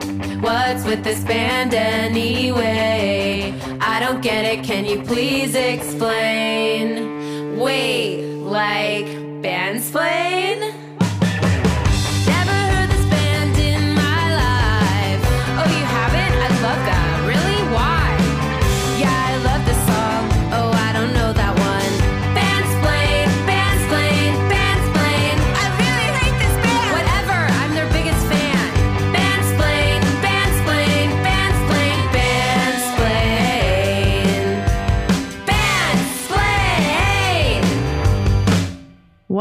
[0.00, 3.54] What's with this band anyway?
[3.80, 7.58] I don't get it, can you please explain?
[7.58, 9.06] Wait, like,
[9.42, 9.74] bandsplain?
[9.74, 10.53] Never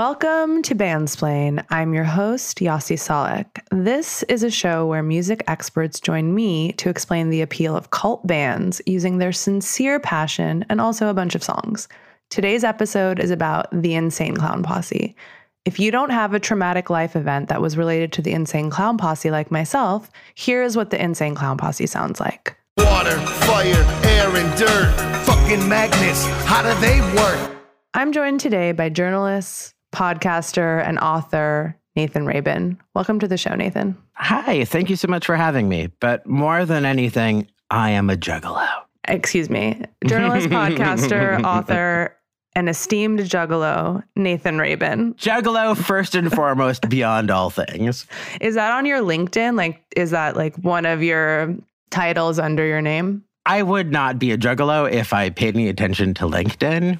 [0.05, 1.63] Welcome to Bandsplain.
[1.69, 3.61] I'm your host, Yasi Salek.
[3.71, 8.27] This is a show where music experts join me to explain the appeal of cult
[8.27, 11.87] bands using their sincere passion and also a bunch of songs.
[12.29, 15.15] Today's episode is about the Insane Clown Posse.
[15.63, 18.97] If you don't have a traumatic life event that was related to the Insane Clown
[18.97, 22.57] Posse like myself, here is what the Insane Clown Posse sounds like.
[22.75, 23.17] Water,
[23.47, 25.23] fire, air, and dirt.
[25.23, 27.55] Fucking magnets, how do they work?
[27.93, 32.77] I'm joined today by journalist, podcaster, and author Nathan Rabin.
[32.95, 33.95] Welcome to the show, Nathan.
[34.13, 35.89] Hi, thank you so much for having me.
[35.99, 38.67] But more than anything, I am a juggalo.
[39.07, 42.17] Excuse me, journalist, podcaster, author,
[42.55, 45.13] and esteemed juggalo, Nathan Rabin.
[45.15, 48.07] Juggalo, first and foremost, beyond all things.
[48.41, 49.55] Is that on your LinkedIn?
[49.57, 51.55] Like, is that like one of your
[51.91, 53.23] titles under your name?
[53.45, 56.99] I would not be a juggalo if I paid any attention to LinkedIn.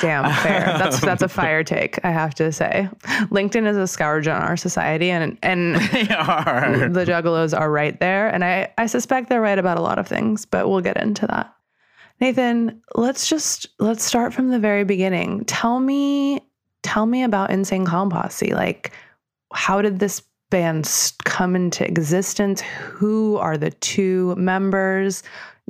[0.00, 0.64] Damn, fair.
[0.78, 2.88] That's that's a fire take, I have to say.
[3.30, 6.88] LinkedIn is a scourge on our society, and and They are.
[6.88, 8.28] the juggalos are right there.
[8.28, 11.28] And I, I suspect they're right about a lot of things, but we'll get into
[11.28, 11.54] that.
[12.20, 15.44] Nathan, let's just let's start from the very beginning.
[15.44, 16.40] Tell me,
[16.82, 18.52] tell me about Insane Clown Posse.
[18.52, 18.90] Like,
[19.52, 20.90] how did this band
[21.24, 22.60] come into existence?
[22.60, 25.22] Who are the two members?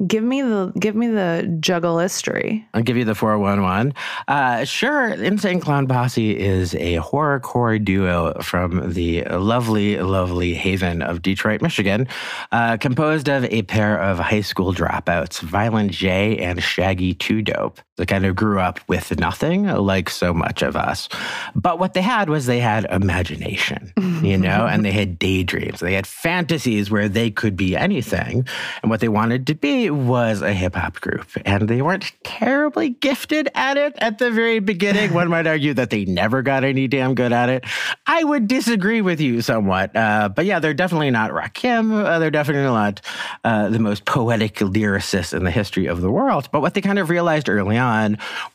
[0.09, 2.67] Give me the give me the juggle history.
[2.75, 3.95] I'll give you the 411.
[4.27, 11.23] Uh, sure, Insane Clown Posse is a horrorcore duo from the lovely, lovely haven of
[11.23, 12.09] Detroit, Michigan,
[12.51, 17.81] uh, composed of a pair of high school dropouts, Violent J and Shaggy Two Dope.
[17.97, 21.09] They kind of grew up with nothing, like so much of us.
[21.55, 25.79] But what they had was they had imagination, you know, and they had daydreams.
[25.79, 28.49] They had fantasies where they could be anything.
[28.83, 31.29] And what they wanted to be was a hip hop group.
[31.45, 35.15] And they weren't terribly gifted at it at the very beginning.
[35.15, 37.65] One might argue that they never got any damn good at it.
[38.09, 39.95] I would disagree with you somewhat.
[39.95, 41.93] Uh, but yeah, they're definitely not Rakim.
[42.05, 43.01] Uh, they're definitely not
[43.45, 46.49] uh, the most poetic lyricists in the history of the world.
[46.51, 47.84] But what they kind of realized early on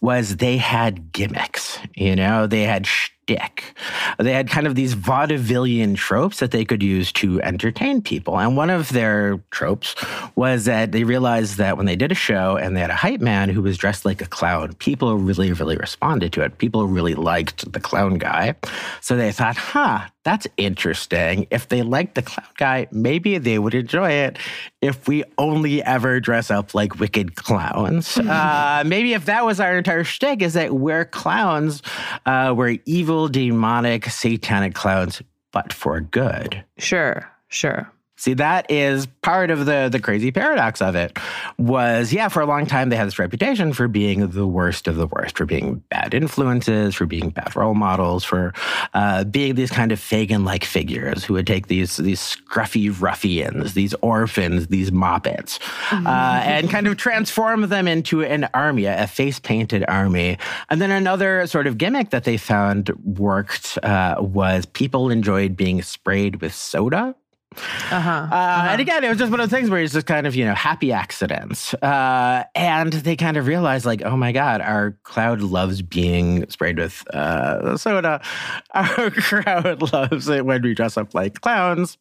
[0.02, 1.80] was they had gimmicks.
[1.96, 3.76] You know, they had shtick.
[4.18, 8.40] They had kind of these vaudevillian tropes that they could use to entertain people.
[8.40, 9.96] And one of their tropes
[10.36, 13.22] was that they realized that when they did a show and they had a hype
[13.22, 16.58] man who was dressed like a clown, people really, really responded to it.
[16.58, 18.56] People really liked the clown guy.
[19.02, 21.48] So they thought, huh, that's interesting.
[21.50, 24.38] If they liked the clown guy, maybe they would enjoy it
[24.82, 28.18] if we only ever dress up like wicked clowns.
[28.18, 31.82] uh, maybe if that was our entire shtick, is that we're clowns,
[32.26, 35.22] uh, we're evil, demonic, satanic clowns,
[35.52, 36.64] but for good.
[36.78, 37.92] Sure, sure.
[38.20, 41.18] See, that is part of the the crazy paradox of it.
[41.58, 44.98] Was yeah, for a long time they had this reputation for being the worst of
[44.98, 48.54] the worst, for being bad influences, for being bad role models, for
[48.94, 53.94] uh, being these kind of Fagin-like figures who would take these these scruffy ruffians, these
[54.02, 55.58] orphans, these moppets,
[55.90, 60.38] uh, and kind of transform them into an army, a face-painted army.
[60.70, 65.82] And then another sort of gimmick that they found worked uh, was people enjoyed being
[65.82, 67.16] sprayed with soda.
[67.56, 68.28] Uh-huh.
[68.32, 70.36] Uh, And again, it was just one of those things where it's just kind of,
[70.36, 71.74] you know, happy accidents.
[71.76, 76.78] Uh, and they kind of realized, like, oh my God, our crowd loves being sprayed
[76.78, 78.22] with uh, soda.
[78.74, 81.98] Our crowd loves it when we dress up like clowns.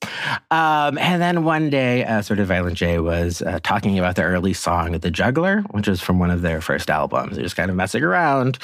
[0.50, 4.22] Um, and then one day, uh, sort of Violent J was uh, talking about the
[4.22, 7.36] early song, The Juggler, which was from one of their first albums.
[7.36, 8.58] He was kind of messing around.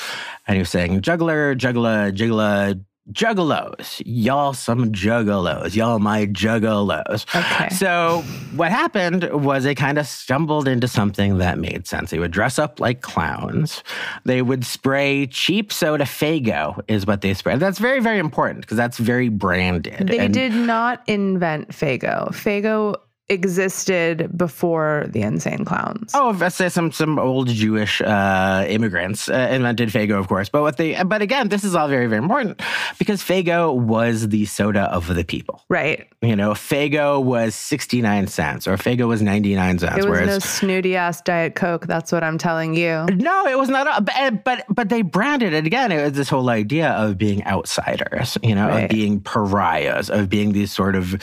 [0.47, 2.79] And he was saying, Juggler, juggler, jiggler,
[3.13, 4.03] juggalos.
[4.07, 5.75] Y'all some juggalos.
[5.75, 7.27] Y'all my juggalos.
[7.35, 7.69] Okay.
[7.75, 8.23] So
[8.57, 12.11] what happened was they kind of stumbled into something that made sense.
[12.11, 13.83] They would dress up like clowns.
[14.25, 17.57] They would spray cheap soda Faygo is what they spray.
[17.57, 20.09] That's very, very important because that's very branded.
[20.09, 22.29] They And- did not invent Faygo.
[22.31, 22.97] Faygo
[23.29, 26.13] existed before the Insane Clowns.
[26.15, 30.49] Oh, let's say some some old Jewish uh, immigrants uh, invented Faygo, of course.
[30.49, 32.61] But what they, but again, this is all very very important
[32.99, 35.63] because Faygo was the soda of the people.
[35.69, 36.07] Right.
[36.21, 39.95] You know, Faygo was sixty nine cents, or Faygo was ninety nine cents.
[39.99, 41.87] It was whereas no snooty ass Diet Coke.
[41.87, 43.07] That's what I'm telling you.
[43.15, 44.05] No, it was not.
[44.05, 45.93] But but, but they branded it again.
[45.93, 48.85] It was this whole idea of being outsiders, you know, Right.
[48.85, 51.17] of being pariahs, of being these sort of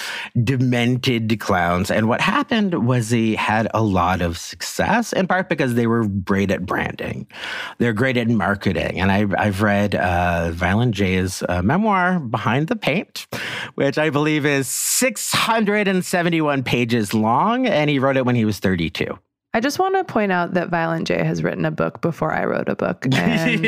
[0.43, 1.90] demented clowns.
[1.91, 6.07] And what happened was they had a lot of success, in part because they were
[6.07, 7.27] great at branding.
[7.77, 8.99] They're great at marketing.
[8.99, 13.27] And I've I've read uh, Violent J's uh, memoir, Behind the Paint,
[13.75, 19.17] which I believe is 671 pages long, and he wrote it when he was 32.
[19.53, 22.45] I just want to point out that Violent J has written a book before I
[22.45, 23.65] wrote a book, and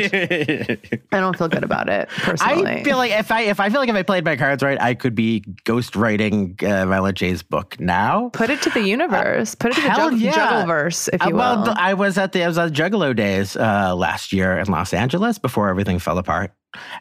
[1.12, 2.70] I don't feel good about it personally.
[2.80, 4.80] I feel like if I if I feel like if I played my cards right,
[4.80, 8.30] I could be ghost writing uh, Violent J's book now.
[8.32, 9.54] Put it to the universe.
[9.54, 10.32] Put it to the hell jug- yeah.
[10.64, 11.64] Juggleverse, if Uh, you well, will.
[11.66, 14.94] Well, I was at the I was at Juggalo Days uh, last year in Los
[14.94, 16.52] Angeles before everything fell apart.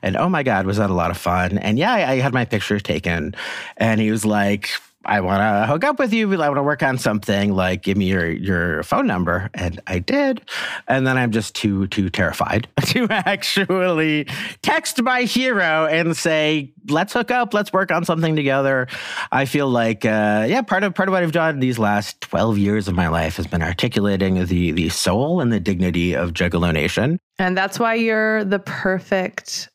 [0.01, 1.57] And oh my God, was that a lot of fun?
[1.57, 3.33] And yeah, I, I had my picture taken,
[3.77, 4.69] and he was like,
[5.05, 6.31] "I want to hook up with you.
[6.41, 7.53] I want to work on something.
[7.53, 10.41] Like, give me your your phone number." And I did,
[10.87, 14.27] and then I'm just too too terrified to actually
[14.61, 17.53] text my hero and say, "Let's hook up.
[17.53, 18.87] Let's work on something together."
[19.31, 22.57] I feel like, uh, yeah, part of part of what I've done these last 12
[22.57, 26.73] years of my life has been articulating the the soul and the dignity of Juggalo
[26.73, 27.19] Nation.
[27.39, 29.69] and that's why you're the perfect,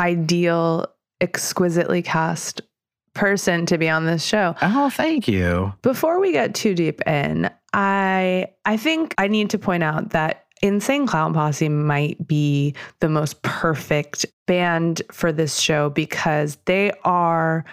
[0.00, 0.86] ideal,
[1.20, 2.62] exquisitely cast
[3.18, 4.54] person to be on this show.
[4.62, 5.74] Oh, thank you.
[5.82, 10.44] Before we get too deep in, I I think I need to point out that
[10.62, 17.64] Insane Clown Posse might be the most perfect band for this show because they are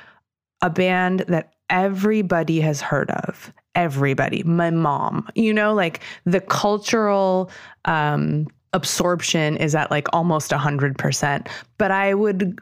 [0.62, 3.54] a band that everybody has heard of.
[3.76, 7.52] Everybody, my mom, you know, like the cultural
[7.86, 11.48] um, absorption is at like almost 100%.
[11.78, 12.58] But I would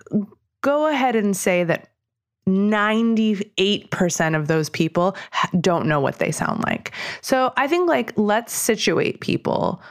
[0.61, 1.92] go ahead and say that
[2.47, 5.15] 98% of those people
[5.59, 6.91] don't know what they sound like.
[7.21, 9.81] So I think like let's situate people.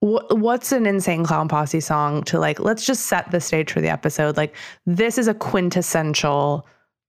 [0.00, 3.88] What's an insane clown posse song to like let's just set the stage for the
[3.88, 4.36] episode.
[4.36, 4.54] Like
[4.86, 6.66] this is a quintessential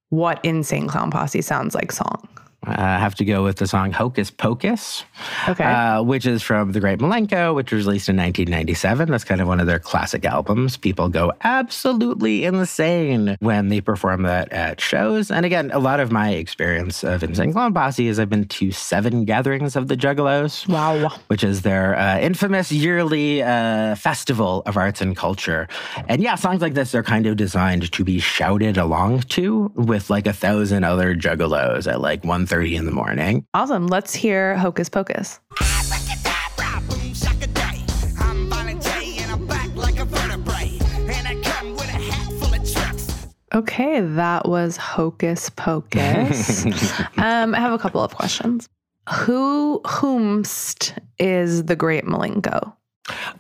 [0.10, 2.28] what insane clown posse sounds like song.
[2.68, 5.06] I have to go with the song Hocus Pocus,
[5.48, 5.64] Okay.
[5.64, 9.10] uh, which is from The Great Milenko, which was released in 1997.
[9.10, 10.76] That's kind of one of their classic albums.
[10.76, 15.32] People go absolutely insane when they perform that at shows.
[15.32, 18.72] And again, a lot of my experience of Insane Clown Posse is I've been to
[18.72, 20.68] seven gatherings of the Juggalos.
[20.68, 21.10] wow.
[21.28, 25.68] which is their uh, infamous yearly uh, festival of arts and culture.
[26.10, 30.10] And yeah, songs like this are kind of designed to be shouted along to with
[30.10, 33.46] like a thousand other juggalos at like 1.30 in the morning.
[33.54, 33.88] Awesome.
[33.88, 35.40] Let's hear Hocus Pocus.
[35.62, 37.84] Abracadabra, boom, shaka-day.
[38.20, 40.80] I'm Violent J and I'm back like a vertebrae.
[40.96, 43.28] And I come with a hat full of tricks.
[43.54, 46.66] Okay, that was Hocus Pocus.
[47.18, 48.70] um, I have a couple of questions.
[49.10, 52.74] Who whomst is the great Milenko?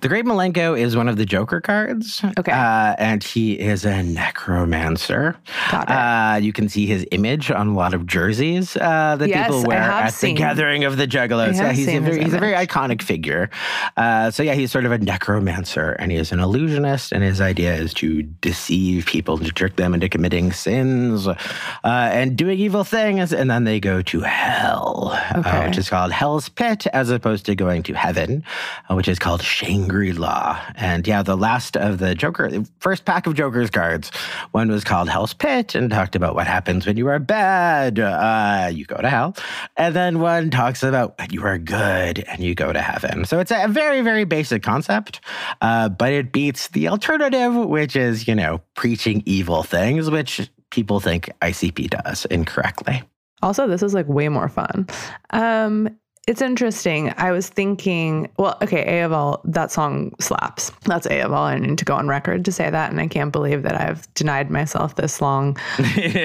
[0.01, 2.21] The Great Milenko is one of the Joker cards.
[2.37, 2.51] Okay.
[2.51, 5.35] Uh, and he is a necromancer.
[5.71, 5.91] Got it.
[5.91, 9.63] Uh, you can see his image on a lot of jerseys uh, that Yes, people
[9.63, 11.55] wear at seen- the gathering of the Juggalos.
[11.55, 13.49] Yeah, he's a very, he's a very iconic figure.
[13.97, 17.41] Uh, so yeah, he's sort of a necromancer, and he is an illusionist, and his
[17.41, 21.35] idea is to deceive people, to trick them into committing sins uh,
[21.83, 25.67] and doing evil things, and then they go to hell, uh, Okay.
[25.67, 28.43] which is called Hell's Pit, as opposed to going to heaven,
[28.89, 30.61] uh, which is called Shangri La.
[30.75, 34.11] And yeah, the last of the Joker, first pack of Joker's cards,
[34.51, 38.69] one was called Hell's Pit and talked about what happens when you are bad, uh,
[38.71, 39.35] you go to hell.
[39.75, 43.25] And then one talks about when you are good and you go to heaven.
[43.25, 45.21] So it's a very, very basic concept,
[45.61, 50.99] uh, but it beats the alternative, which is, you know, preaching evil things, which people
[50.99, 53.01] think ICP does incorrectly.
[53.41, 54.85] Also, this is like way more fun.
[55.31, 55.97] Um,
[56.27, 57.13] it's interesting.
[57.17, 60.72] I was thinking, well, okay, A of all, that song slaps.
[60.84, 61.46] That's A of all.
[61.46, 62.91] I need to go on record to say that.
[62.91, 65.57] And I can't believe that I've denied myself this long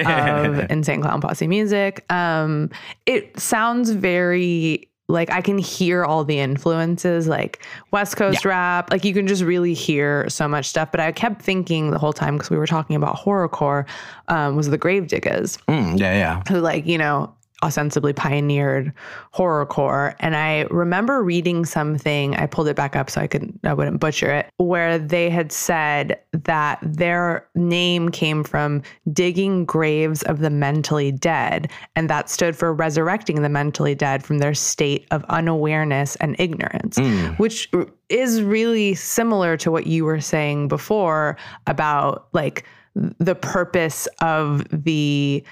[0.05, 2.05] of Insane Clown Posse music.
[2.11, 2.69] Um,
[3.05, 8.91] it sounds very like I can hear all the influences, like West Coast rap.
[8.91, 10.91] Like you can just really hear so much stuff.
[10.91, 13.85] But I kept thinking the whole time because we were talking about horrorcore,
[14.27, 16.43] um, was the Gravediggaz Mm, yeah, yeah.
[16.49, 17.33] who like you know
[17.63, 18.93] ostensibly pioneered
[19.33, 20.15] horrorcore.
[20.19, 23.99] And I remember reading something, I pulled it back up so I could I wouldn't
[23.99, 30.49] butcher it, where they had said that their name came from digging graves of the
[30.49, 36.15] mentally dead, and that stood for resurrecting the mentally dead from their state of unawareness
[36.17, 37.27] and ignorance, hmm.
[37.37, 37.71] which
[38.09, 42.65] is really similar to what you were saying before about like
[42.95, 45.43] the purpose of the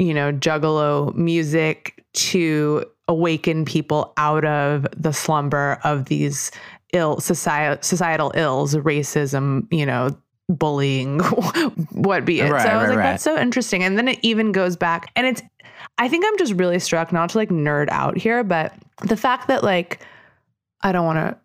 [0.00, 6.50] you know, juggalo music to awaken people out of the slumber of these
[6.94, 10.16] ill societal societal ills, racism, you know,
[10.48, 11.20] bullying,
[11.92, 12.50] what be it.
[12.50, 13.10] Right, so I was right, like, right.
[13.10, 13.82] that's so interesting.
[13.82, 15.42] And then it even goes back and it's
[15.98, 19.48] I think I'm just really struck, not to like nerd out here, but the fact
[19.48, 20.00] that like
[20.80, 21.36] I don't want to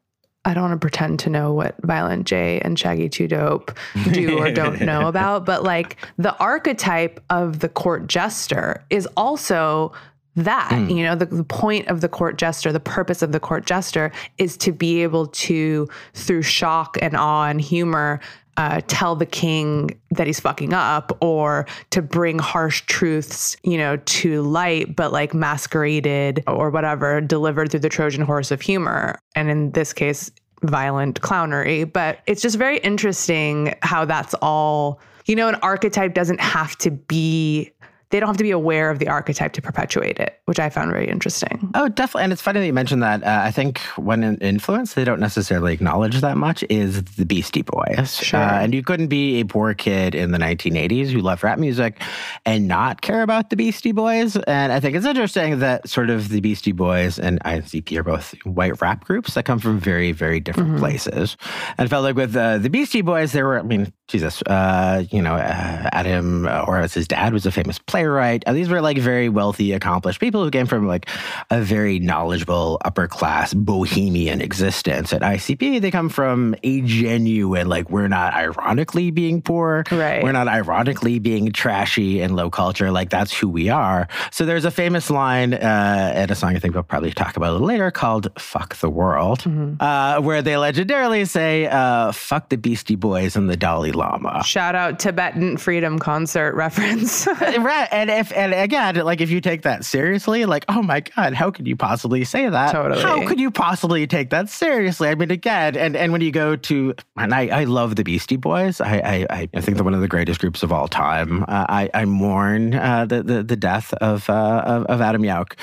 [0.46, 3.76] I don't want to pretend to know what Violent J and Shaggy Two Dope
[4.12, 9.92] do or don't know about, but like the archetype of the court jester is also
[10.36, 10.72] that.
[10.72, 10.96] Mm.
[10.96, 14.12] You know, the, the point of the court jester, the purpose of the court jester
[14.38, 18.20] is to be able to, through shock and awe and humor,
[18.58, 23.98] uh, tell the king that he's fucking up or to bring harsh truths, you know,
[23.98, 29.20] to light, but like masqueraded or whatever, delivered through the Trojan horse of humor.
[29.36, 30.32] And in this case,
[30.64, 31.92] violent clownery.
[31.92, 36.92] But it's just very interesting how that's all, you know, an archetype doesn't have to
[36.92, 37.72] be.
[38.10, 40.92] They don't have to be aware of the archetype to perpetuate it, which I found
[40.92, 41.72] very interesting.
[41.74, 42.24] Oh, definitely.
[42.24, 43.24] And it's funny that you mentioned that.
[43.24, 47.64] Uh, I think when in influence, they don't necessarily acknowledge that much is the Beastie
[47.64, 48.16] Boys.
[48.16, 48.40] Sure.
[48.40, 52.02] Uh, and you couldn't be a poor kid in the 1980s who loved rap music
[52.46, 54.36] and not care about the Beastie Boys.
[54.36, 58.36] And I think it's interesting that sort of the Beastie Boys and INCP are both
[58.44, 61.38] white rap groups that come from very, very different places.
[61.78, 65.04] And I felt like with uh, the Beastie Boys, there were, I mean, Jesus, uh,
[65.10, 68.44] you know, uh, Adam Horovitz's dad was a famous playwright.
[68.46, 71.10] Uh, these were like very wealthy, accomplished people who came from like
[71.50, 75.12] a very knowledgeable, upper class, bohemian existence.
[75.12, 79.84] At ICP, they come from a genuine, like, we're not ironically being poor.
[79.90, 80.22] Right.
[80.22, 82.92] We're not ironically being trashy and low culture.
[82.92, 84.08] Like, that's who we are.
[84.32, 87.50] So there's a famous line uh, at a song I think we'll probably talk about
[87.50, 89.44] a little later called Fuck the World,
[89.80, 94.44] uh, where they legendarily say, uh, Fuck the Beastie Boys and the Dalai Lama.
[94.44, 97.28] Shout out Tibetan Freedom Concert reference.
[97.42, 97.88] right.
[97.92, 101.52] And if and again, like if you take that seriously, like, oh my God, how
[101.52, 102.72] could you possibly say that?
[102.72, 103.02] Totally.
[103.02, 105.10] How could you possibly take that seriously?
[105.10, 108.36] I mean, again, and, and when you go to and I, I love the Beastie
[108.36, 108.82] Boys.
[108.82, 111.44] I, I I think they're one of the greatest groups of all time.
[111.44, 115.54] Uh, I I mourn uh, the, the the death of, uh, of of Adam Yauch,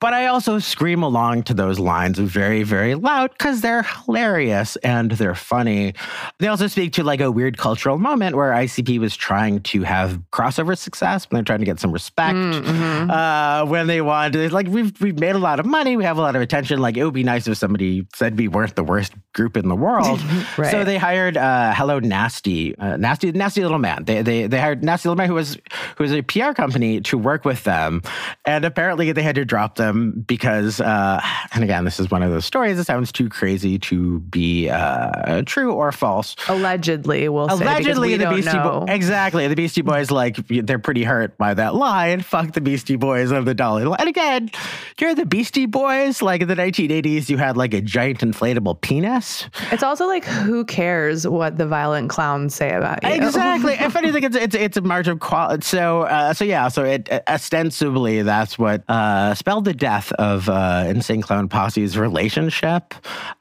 [0.00, 5.10] but I also scream along to those lines very very loud because they're hilarious and
[5.12, 5.94] they're funny.
[6.38, 10.20] They also speak to like a weird cultural moment where ICP was trying to have
[10.30, 12.36] crossover success when they're trying to get some respect.
[12.36, 16.20] Uh, when they wanted, like we've we've made a lot of money, we have a
[16.20, 16.78] lot of attention.
[16.78, 19.76] Like it would be nice if somebody said we weren't the worst group in the
[19.76, 20.20] world.
[20.56, 20.70] Right.
[20.70, 24.04] So they hired uh, Hello Nasty, uh, Nasty Nasty Little Man.
[24.04, 25.56] They they they hired Nasty Little Man who was
[25.96, 28.02] who was a PR company to work with them,
[28.44, 30.80] and apparently they had to drop them because.
[30.80, 31.20] Uh,
[31.52, 35.42] and again, this is one of those stories that sounds too crazy to be uh,
[35.46, 36.36] true or false.
[36.48, 37.64] Allegedly, we'll say.
[37.70, 38.58] Allegedly, the Beastie.
[38.58, 38.84] Boys.
[38.88, 40.10] Exactly, the Beastie Boys.
[40.10, 42.20] Like they're pretty hurt by that line.
[42.20, 43.84] Fuck the Beastie Boys of the Dalai.
[43.98, 44.50] And again,
[44.98, 46.22] you're the Beastie Boys.
[46.22, 49.46] Like in the 1980s, you had like a giant inflatable penis.
[49.70, 53.10] It's also like, who cares what the violent clowns say about you?
[53.10, 53.72] Exactly.
[53.78, 55.64] if anything, it's it's it's a march of quality.
[55.64, 56.68] So uh, so yeah.
[56.68, 62.94] So it ostensibly that's what uh, spelled the death of uh, Insane Clown Posse's relationship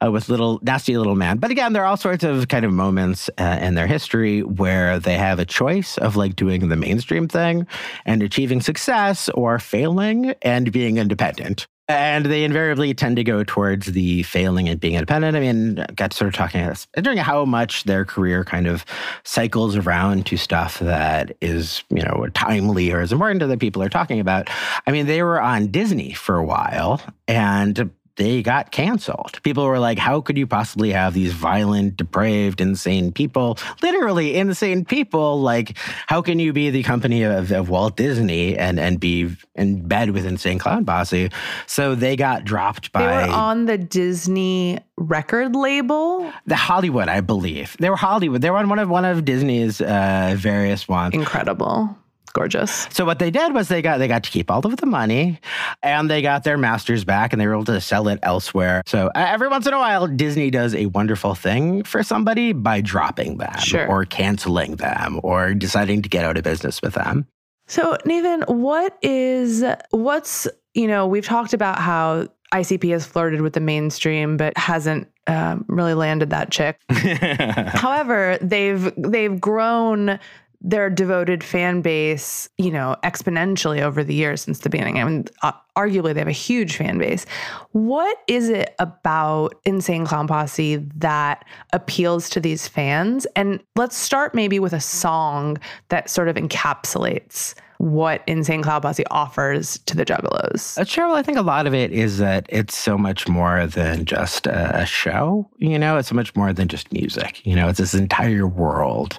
[0.03, 1.37] uh, with little nasty little man.
[1.37, 4.99] But again, there are all sorts of kind of moments uh, in their history where
[4.99, 7.67] they have a choice of like doing the mainstream thing
[8.05, 11.67] and achieving success or failing and being independent.
[11.89, 15.35] And they invariably tend to go towards the failing and being independent.
[15.35, 18.85] I mean, got sort of talking about wondering how much their career kind of
[19.23, 23.81] cycles around to stuff that is, you know, timely or is important to the people
[23.81, 24.51] are talking about.
[24.85, 29.41] I mean, they were on Disney for a while and they got canceled.
[29.43, 33.57] People were like, how could you possibly have these violent, depraved, insane people?
[33.81, 35.39] Literally insane people.
[35.39, 39.87] Like, how can you be the company of, of Walt Disney and, and be in
[39.87, 41.29] bed with Insane Clown Posse?
[41.65, 42.99] So they got dropped by.
[42.99, 46.29] They were on the Disney record label.
[46.45, 47.77] the Hollywood, I believe.
[47.79, 48.41] They were Hollywood.
[48.41, 51.13] They were on one of one of Disney's uh, various ones.
[51.13, 51.97] Incredible.
[52.33, 52.87] Gorgeous.
[52.91, 55.39] So what they did was they got they got to keep all of the money,
[55.81, 58.83] and they got their masters back, and they were able to sell it elsewhere.
[58.85, 62.81] So uh, every once in a while, Disney does a wonderful thing for somebody by
[62.81, 63.87] dropping them, Sure.
[63.87, 67.27] or canceling them, or deciding to get out of business with them.
[67.67, 73.53] So, Nathan, what is what's you know we've talked about how ICP has flirted with
[73.53, 76.79] the mainstream, but hasn't um, really landed that chick.
[76.89, 80.19] However, they've they've grown
[80.61, 84.99] their devoted fan base, you know, exponentially over the years since the beginning.
[84.99, 87.25] I mean, uh, arguably they have a huge fan base.
[87.71, 93.25] What is it about Insane Clown Posse that appeals to these fans?
[93.37, 99.05] And let's start maybe with a song that sort of encapsulates what Insane Clown Posse
[99.09, 100.77] offers to the Juggalos.
[100.77, 101.07] Uh, Sure.
[101.07, 104.47] Well, I think a lot of it is that it's so much more than just
[104.47, 105.49] a show.
[105.57, 107.45] You know, it's so much more than just music.
[107.45, 109.17] You know, it's this entire world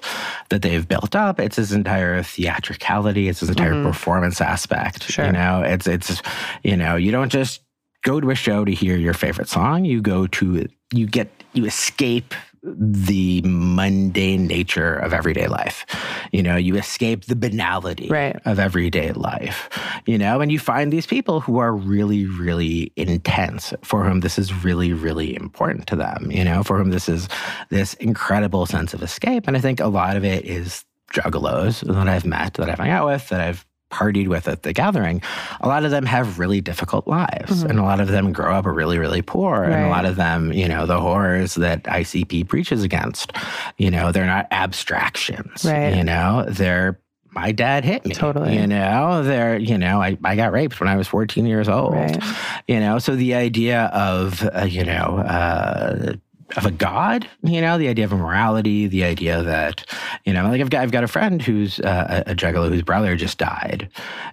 [0.49, 1.39] that they've built up.
[1.39, 3.29] It's this entire theatricality.
[3.29, 5.03] It's this entire performance aspect.
[5.03, 5.25] Sure.
[5.25, 6.21] You know, it's it's
[6.63, 7.61] you know, you don't just
[8.03, 9.85] go to a show to hear your favorite song.
[9.85, 15.85] You go to you get you escape the mundane nature of everyday life.
[16.31, 18.39] You know, you escape the banality Right.
[18.45, 19.69] of everyday life,
[20.05, 24.37] you know, and you find these people who are really, really intense, for whom this
[24.37, 27.27] is really, really important to them, you know, for whom this is
[27.69, 29.47] this incredible sense of escape.
[29.47, 32.89] And I think a lot of it is juggalos that I've met, that I've hung
[32.89, 35.21] out with, that I've partied with at the gathering,
[35.59, 37.61] a lot of them have really difficult lives.
[37.63, 39.63] And a lot of them grow up really, really poor.
[39.63, 43.33] And a lot of them, you know, the horrors that ICP preaches against,
[43.77, 45.65] you know, they're not abstractions.
[45.65, 45.95] Right.
[45.95, 46.99] You know, they're
[47.33, 48.13] my dad hit me.
[48.13, 48.57] Totally.
[48.57, 51.93] You know, they're, you know, I, I got raped when I was 14 years old.
[51.93, 52.21] Right.
[52.67, 56.15] You know, so the idea of, uh, you know, uh,
[56.57, 59.85] of a god, you know, the idea of a morality, the idea that,
[60.25, 62.81] you know, like I've got I've got a friend who's uh, a a juggalo whose
[62.81, 63.89] brother just died,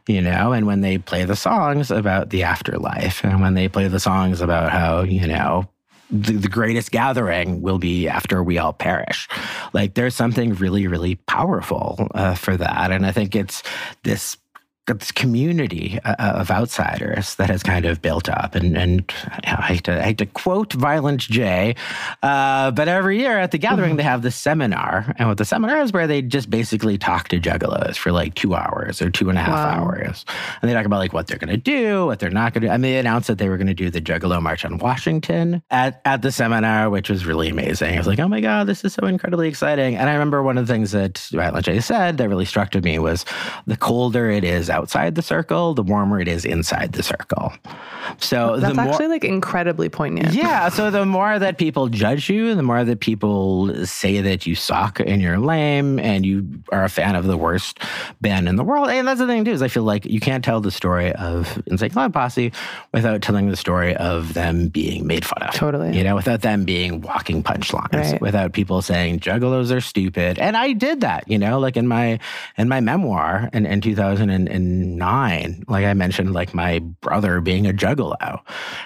[0.07, 3.89] you know, and when they play the songs about the afterlife, and when they play
[3.89, 5.69] the songs about how, you know,
[6.11, 9.29] the, the greatest gathering will be after we all perish.
[9.73, 13.63] Like there's something really, really powerful uh, for that, and I think it's
[14.03, 14.37] this
[14.89, 18.55] this community uh, of outsiders that has kind of built up.
[18.55, 19.13] And, and
[19.45, 21.75] I, hate to, I hate to quote Violent J,
[22.23, 25.15] uh, but every year at the gathering, they have this seminar.
[25.19, 28.55] And what the seminar is where they just basically talk to juggalos for like two
[28.55, 29.85] hours or two and a half Wow.
[29.85, 30.25] hours.
[30.63, 32.69] And they talk about like what they're going to do, what they're not going to
[32.69, 32.73] do.
[32.73, 36.01] And they announced that they were going to do the Juggalo March on Washington at,
[36.05, 37.95] at the seminar, which was really amazing.
[37.95, 39.97] I was like, oh my God, this is so incredibly exciting.
[39.97, 42.81] And I remember one of the things that Violent J said that really struck to
[42.81, 43.25] me was
[43.67, 47.53] the colder it is outside the circle, the warmer it is inside the circle.
[48.19, 48.93] So That's the more.
[48.93, 50.33] actually like incredibly poignant.
[50.35, 54.55] Yeah, so the more that people judge you, the more that people say that you
[54.55, 57.81] suck and you're lame and you are a fan of the worst
[58.21, 58.89] band in the world.
[58.89, 61.61] And that's the thing too, is I feel like you can't tell the story of
[61.67, 62.53] Insane Clown Posse
[62.95, 65.55] without telling the story of them being made fun of.
[65.55, 65.97] Totally.
[65.97, 68.21] You know, without them being walking punchlines, Right.
[68.21, 70.39] without people saying juggalos are stupid.
[70.39, 72.19] And I did that, you know, like in my
[72.57, 73.81] in my memoir in, in
[74.69, 78.41] 2009, like I mentioned, like my brother being a juggalo.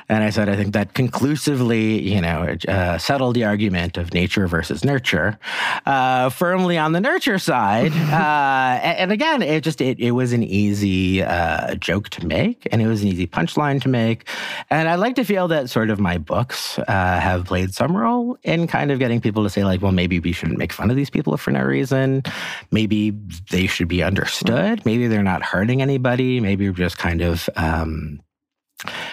[0.08, 4.46] And I said, I think that conclusively, you know, uh, settled the argument of nature
[4.46, 5.38] versus nurture,
[5.86, 7.92] uh, firmly on the nurture side.
[8.12, 12.80] uh, and, again, it just it, it was an easy uh, joke to make, and
[12.80, 14.28] it was an easy punchline to make.
[14.70, 18.38] And I like to feel that sort of my books uh, have played some role
[18.42, 20.96] in kind of getting people to say, like, well, maybe we shouldn't make fun of
[20.96, 22.22] these people for no reason.
[22.70, 23.10] Maybe
[23.50, 24.84] they should be understood.
[24.84, 26.40] Maybe they're not hurting anybody.
[26.40, 27.48] Maybe you're just kind of.
[27.54, 28.20] Um,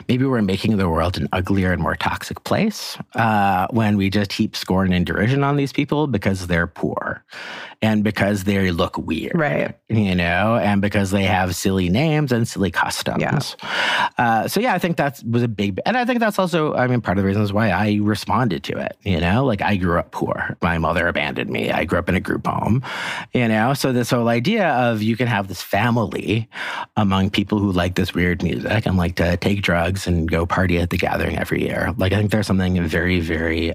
[0.07, 4.33] maybe we're making the world an uglier and more toxic place uh, when we just
[4.33, 7.23] heap scorn and derision on these people because they're poor
[7.81, 9.31] and because they look weird.
[9.35, 9.77] Right.
[9.87, 13.21] You know, and because they have silly names and silly customs.
[13.21, 14.09] Yeah.
[14.17, 16.87] Uh, so, yeah, I think that was a big, and I think that's also, I
[16.87, 18.97] mean, part of the reasons why I responded to it.
[19.03, 20.57] You know, like I grew up poor.
[20.61, 21.71] My mother abandoned me.
[21.71, 22.83] I grew up in a group home,
[23.33, 26.49] you know, so this whole idea of you can have this family
[26.97, 30.79] among people who like this weird music and like to take drugs and go party
[30.79, 31.93] at the gathering every year.
[31.97, 33.73] Like, I think there's something very, very,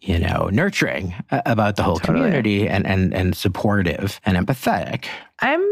[0.00, 5.06] you know, nurturing uh, about the whole community and, and, and supportive and empathetic.
[5.40, 5.62] I'm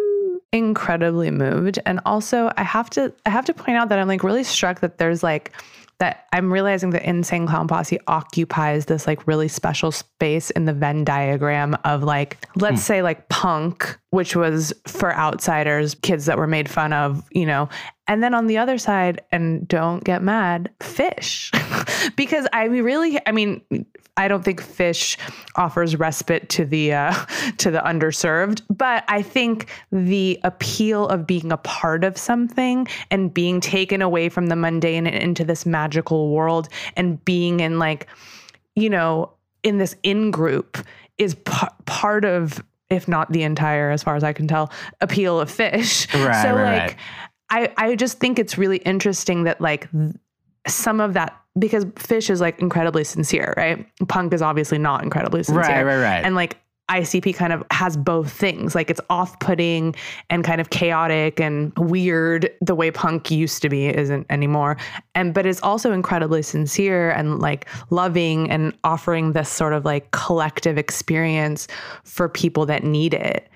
[0.52, 4.22] incredibly moved and also I have to I have to point out that I'm like
[4.22, 5.52] really struck that there's like
[5.98, 10.72] that I'm realizing that Insane Clown Posse occupies this like really special space in the
[10.74, 12.86] Venn diagram of like let's hmm.
[12.86, 17.68] say like punk which was for outsiders kids that were made fun of you know.
[18.06, 21.50] And then on the other side and don't get mad Phish.
[22.16, 23.62] Because I really I mean
[24.16, 25.16] I don't think Phish
[25.56, 27.14] offers respite to the uh,
[27.58, 33.32] to the underserved, but I think the appeal of being a part of something and
[33.32, 38.06] being taken away from the mundane and into this magical world and being in like,
[38.76, 40.76] you know, in this in group
[41.18, 45.40] is p- part of if not the entire, as far as I can tell, appeal
[45.40, 46.06] of Phish.
[46.22, 46.96] Right, so right, like
[47.50, 50.14] I I just think it's really interesting that like th-
[50.66, 53.86] some of that because Phish is like incredibly sincere, right?
[54.08, 55.62] Punk is obviously not incredibly sincere.
[55.62, 56.24] Right, right, right.
[56.24, 56.58] And like
[56.90, 58.74] ICP kind of has both things.
[58.74, 59.94] Like it's off putting
[60.30, 64.76] and kind of chaotic and weird the way punk used to be isn't anymore.
[65.14, 70.10] And but it's also incredibly sincere and like loving and offering this sort of like
[70.10, 71.68] collective experience
[72.04, 73.48] for people that need it.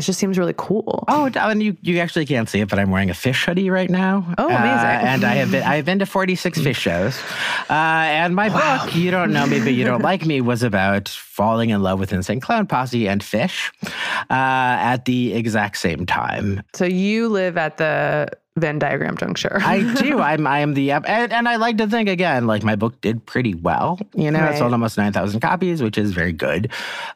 [0.00, 1.04] It just seems really cool.
[1.08, 3.90] Oh, and you, you actually can't see it, but I'm wearing a Phish hoodie right
[3.90, 4.32] now.
[4.38, 4.64] Oh, amazing.
[4.64, 7.20] Uh, and I have been I've been to 46 Phish shows.
[7.68, 11.10] Uh, and my book, You Don't Know Me, But You Don't Like Me, was about
[11.10, 16.62] falling in love with Insane Clown Posse and Phish uh, at the exact same time.
[16.72, 19.58] So you live at the Venn diagram juncture.
[19.62, 20.18] I do.
[20.30, 23.24] I'm I am the and, and I like to think again, like my book did
[23.24, 23.98] pretty well.
[24.14, 24.54] You know, Right.
[24.56, 26.70] it sold almost nine thousand copies, which is very good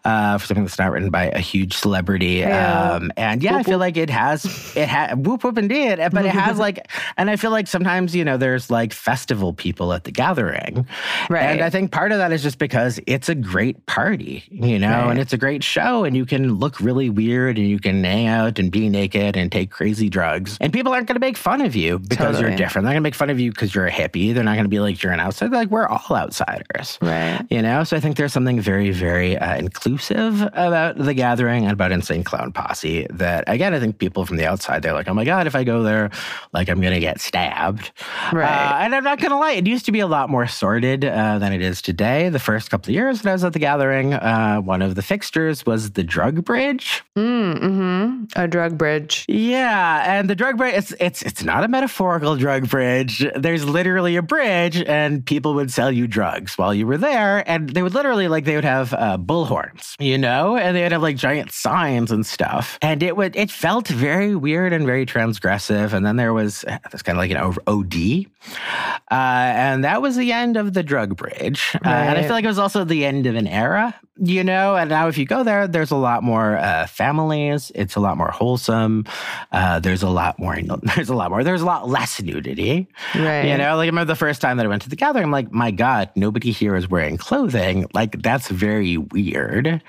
[0.05, 2.37] uh, for something that's not written by a huge celebrity.
[2.37, 2.93] Yeah.
[2.93, 4.45] Um, and yeah, I feel like it has
[4.77, 8.25] it has whoop whoop indeed, but it has like, and I feel like sometimes you
[8.25, 10.87] know there's like festival people at the gathering,
[11.29, 11.43] Right.
[11.43, 14.89] And I think part of that is just because it's a great party, you know,
[14.89, 15.11] Right.
[15.11, 18.29] and it's a great show, and you can look really weird, and you can hang
[18.29, 21.61] out and be naked and take crazy drugs, and people aren't going to make fun
[21.63, 22.43] of you because Totally.
[22.43, 22.85] you're different.
[22.85, 24.35] They're not going to make fun of you because you're a hippie.
[24.35, 25.51] They're not going to be like you're an outsider.
[25.51, 27.41] They're like we're all outsiders, Right.
[27.51, 31.73] You know, so I think there's something very, very uh, inclusive about the gathering and
[31.73, 33.07] about Insane Clown Posse.
[33.11, 35.65] That again, I think people from the outside they're like, oh my god, if I
[35.65, 36.11] go there,
[36.53, 37.91] like I'm going to get stabbed.
[38.33, 38.45] Right.
[38.45, 41.05] Uh, and I'm not going to lie, it used to be a lot more sordid
[41.05, 42.29] uh, than it is today.
[42.29, 45.03] The first couple of years that I was at the gathering, uh, one of the
[45.03, 47.03] fixtures was the drug bridge.
[47.17, 49.25] Mm, hmm A drug bridge.
[49.29, 53.27] Yeah, and the drug bridge it's it's it's not a metaphorical drug bridge.
[53.35, 57.71] There's literally a bridge and people would sell you drugs while you were there and
[57.71, 61.03] they would literally like they would have uh, bullhorns, you know, and they would have
[61.03, 62.79] like giant signs and stuff.
[62.83, 66.79] And it would it felt very weird and very transgressive and then there was uh,
[66.91, 68.27] this kind of like an OD.
[69.11, 71.77] Uh, and that was the end of the drug bridge.
[71.85, 74.77] Uh, and I feel like it was also the end of an era, you know.
[74.77, 77.73] And now, if you go there, there's a lot more uh, families.
[77.75, 79.07] It's a lot more wholesome.
[79.53, 80.55] Uh, there's a lot more.
[80.95, 81.43] There's a lot more.
[81.43, 82.87] There's a lot less nudity.
[83.15, 83.45] Right.
[83.45, 85.31] You know, like I remember the first time that I went to the gathering, I'm
[85.31, 87.87] like, my God, nobody here is wearing clothing.
[87.93, 89.83] Like that's very weird.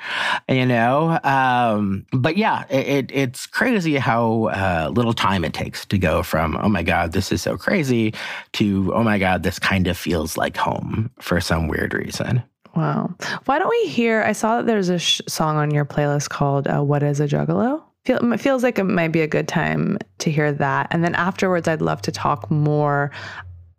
[0.50, 1.20] You know.
[1.24, 6.24] Um, but yeah, it, it, it's crazy how uh, little time it takes to go
[6.24, 8.14] from oh my God, this is so crazy
[8.54, 12.44] to oh my God, this kind of feels like home for some weird reason.
[12.76, 13.16] Wow.
[13.46, 14.22] Why don't we hear?
[14.24, 17.28] I saw that there's a sh- song on your playlist called uh, "What Is a
[17.28, 21.04] Juggalo." Feel, it feels like it might be a good time to hear that, and
[21.04, 23.12] then afterwards, I'd love to talk more.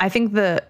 [0.00, 0.62] I think the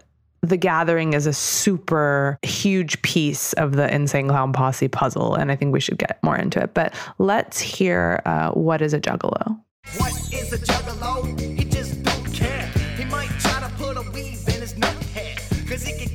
[0.42, 5.56] the gathering is a super huge piece of the insane clown posse puzzle, and I
[5.56, 6.74] think we should get more into it.
[6.74, 9.58] But let's hear uh, "What Is a Juggalo."
[9.98, 11.40] What is a juggalo?
[11.56, 12.66] He just don't care.
[12.96, 15.36] He might try to put a weave in his nut hair.
[15.68, 16.05] Cause he can.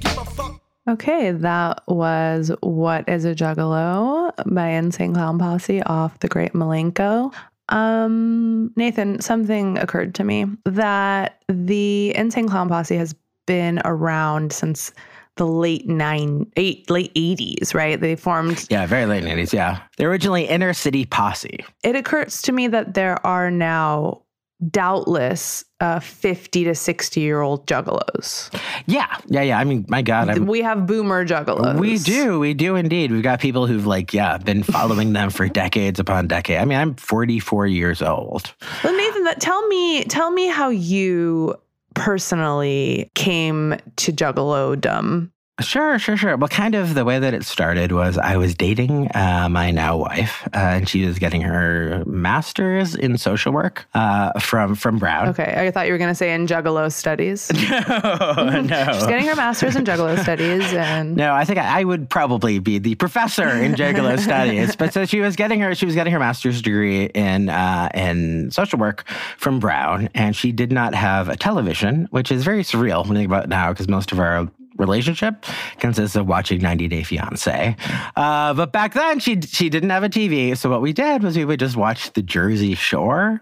[0.89, 7.33] Okay, that was What is a Juggalo by Insane Clown Posse off the Great Milenko.
[7.69, 13.15] Um, Nathan, something occurred to me that the Insane Clown Posse has
[13.45, 14.91] been around since
[15.37, 17.99] the late nine, eight, late eighties, right?
[17.99, 18.65] They formed.
[18.69, 19.53] Yeah, very late 90s.
[19.53, 19.79] Yeah.
[19.97, 21.63] They're originally inner city posse.
[21.83, 24.23] It occurs to me that there are now
[24.69, 28.53] doubtless uh, 50 to 60 year old juggalos.
[28.85, 29.07] Yeah.
[29.27, 29.41] Yeah.
[29.41, 29.59] Yeah.
[29.59, 30.29] I mean, my God.
[30.29, 31.79] I'm, We have boomer juggalos.
[31.79, 33.11] We do, we do indeed.
[33.11, 36.61] We've got people who've like, yeah, been following them for decades upon decades.
[36.61, 38.53] I mean, I'm 44 years old.
[38.83, 41.55] Well, Nathan, that tell me, tell me how you
[41.93, 45.31] personally came to juggalodom.
[45.59, 46.37] Sure, sure, sure.
[46.37, 49.97] Well, kind of the way that it started was I was dating uh, my now
[49.97, 55.29] wife, uh, and she was getting her master's in social work uh, from from Brown.
[55.29, 57.51] Okay, I thought you were going to say in juggalo studies.
[57.69, 58.93] no, no.
[58.93, 62.57] She's getting her master's in juggalo studies, and No, I think I, I would probably
[62.59, 64.75] be the professor in Juggalo studies.
[64.75, 68.49] But so she was getting her she was getting her master's degree in uh, in
[68.51, 73.03] social work from Brown, and she did not have a television, which is very surreal
[73.03, 75.45] when you think about it now, because most of our relationship
[75.79, 77.75] consists of watching 90 Day Fiance.
[78.15, 81.37] Uh, but back then she she didn't have a TV, so what we did was
[81.37, 83.41] we would just watch the Jersey Shore.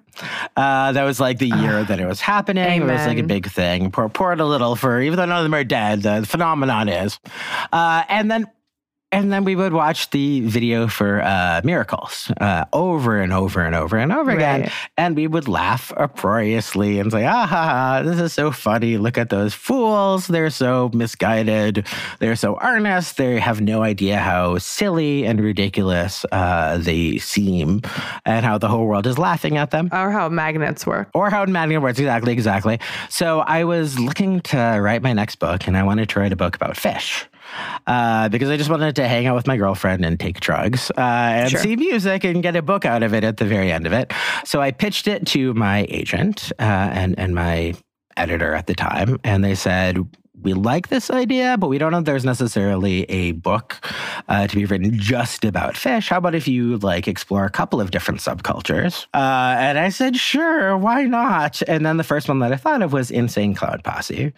[0.57, 2.81] Uh, that was like the year that it was happening.
[2.81, 3.91] It was like a big thing.
[3.91, 6.01] Pour, pour it a little for even though none of them are dead.
[6.03, 7.19] The phenomenon is,
[7.71, 8.47] uh, and then
[9.11, 13.73] And then we would watch the video for uh, Miracles uh, over and over and
[13.73, 14.61] over and over again.
[14.61, 14.71] Right.
[14.97, 18.97] And we would laugh uproariously and say, ah, ha, ha, this is so funny.
[18.97, 20.27] Look at those fools.
[20.27, 21.87] They're so misguided.
[22.19, 23.17] They're so earnest.
[23.17, 27.81] They have no idea how silly and ridiculous uh, they seem
[28.25, 31.09] and how the whole world is laughing at them Or how magnets work.
[31.15, 35.67] or how magnet works exactly exactly so i was looking to write my next book
[35.67, 37.25] and i wanted to write a book about Phish
[37.87, 41.01] uh, because I just wanted to hang out with my girlfriend and take drugs uh,
[41.01, 41.59] and Sure.
[41.61, 44.13] see music and get a book out of it at the very end of it.
[44.45, 47.73] So I pitched it to my agent uh, and and my
[48.17, 49.97] editor at the time, and they said.
[50.41, 53.77] We like this idea, but we don't know if there's necessarily a book
[54.29, 56.07] uh, to be written just about Phish.
[56.07, 59.05] How about if you like explore a couple of different subcultures?
[59.13, 61.61] Uh, and I said, sure, why not?
[61.67, 64.31] And then the first one that I thought of was Insane Clown Posse.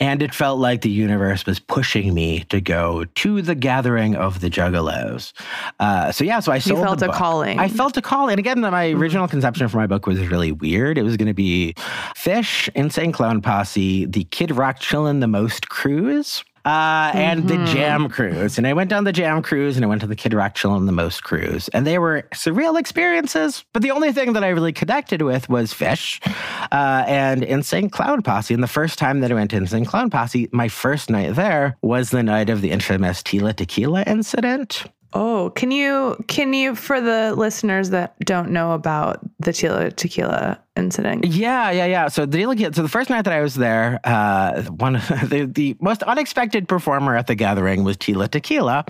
[0.00, 4.40] And it felt like the universe was pushing me to go to the gathering of
[4.40, 5.32] the Juggalos.
[5.78, 7.58] Uh, so yeah, so I sold felt the a calling.
[7.58, 8.32] I felt a calling.
[8.32, 10.96] And again, my original conception for my book was really weird.
[10.96, 11.74] It was going to be
[12.16, 16.44] Phish, Insane Clown Posse, the Kid Rock Chillin' the Most cruise.
[16.64, 18.56] Uh, and the Jam Cruise.
[18.56, 20.86] And I went down the Jam Cruise and I went to the Kid Rock Chillin'
[20.86, 21.68] the Most Cruise.
[21.70, 23.64] And they were surreal experiences.
[23.72, 26.24] But the only thing that I really connected with was Phish
[26.70, 28.54] uh, and Insane Clown Posse.
[28.54, 31.76] And the first time that I went to Insane Clown Posse, my first night there
[31.82, 34.84] was the night of the infamous Tila Tequila incident.
[35.14, 40.58] Oh, can you can you for the listeners that don't know about the Tila Tequila
[40.76, 41.24] incident?
[41.26, 42.08] Yeah, yeah, yeah.
[42.08, 44.92] So the so the first night that I was there, uh, one
[45.24, 48.84] the, the most unexpected performer at the gathering was Tila Tequila,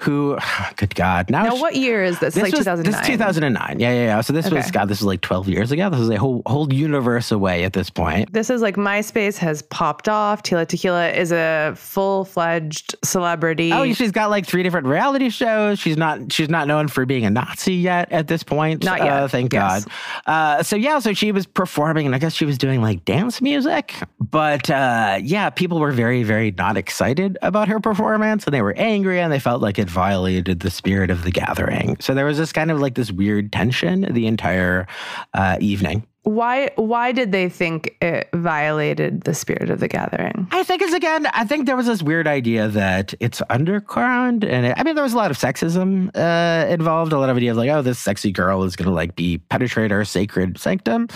[0.00, 0.38] who,
[0.76, 2.34] good God, now Now, she- what year is this?
[2.34, 2.92] This like was 2009.
[2.92, 3.80] This is 2009.
[3.80, 4.20] Yeah, yeah, yeah.
[4.20, 4.88] So this was God.
[4.88, 5.90] This was like 12 years ago.
[5.90, 8.32] This is a whole whole universe away at this point.
[8.32, 10.42] This is like MySpace has popped off.
[10.42, 13.72] Tila Tequila is a full fledged celebrity.
[13.72, 15.78] Oh, she's got like three different reality shows.
[15.78, 18.82] She's not she's not known for being a Nazi yet at this point.
[18.84, 19.84] Not yet, Uh, thank yes.
[19.84, 19.92] God.
[20.26, 23.40] Uh, so yeah, so she was performing, and I guess she was doing like dance
[23.40, 23.94] music.
[24.20, 28.74] But uh, yeah, people were very very not excited about her performance, and they were
[28.76, 31.96] angry, and they felt like it violated the spirit of the gathering.
[32.00, 34.86] So there was this kind of like this weird tension the entire
[35.34, 36.06] uh, evening.
[36.26, 40.48] Why why did they think it violated the spirit of the gathering?
[40.50, 41.26] I think it's again.
[41.32, 45.04] I think there was this weird idea that it's underground, and it, I mean, there
[45.04, 47.12] was a lot of sexism uh, involved.
[47.12, 49.92] A lot of ideas like, oh, this sexy girl is going to like be penetrate
[49.92, 51.06] our sacred sanctum.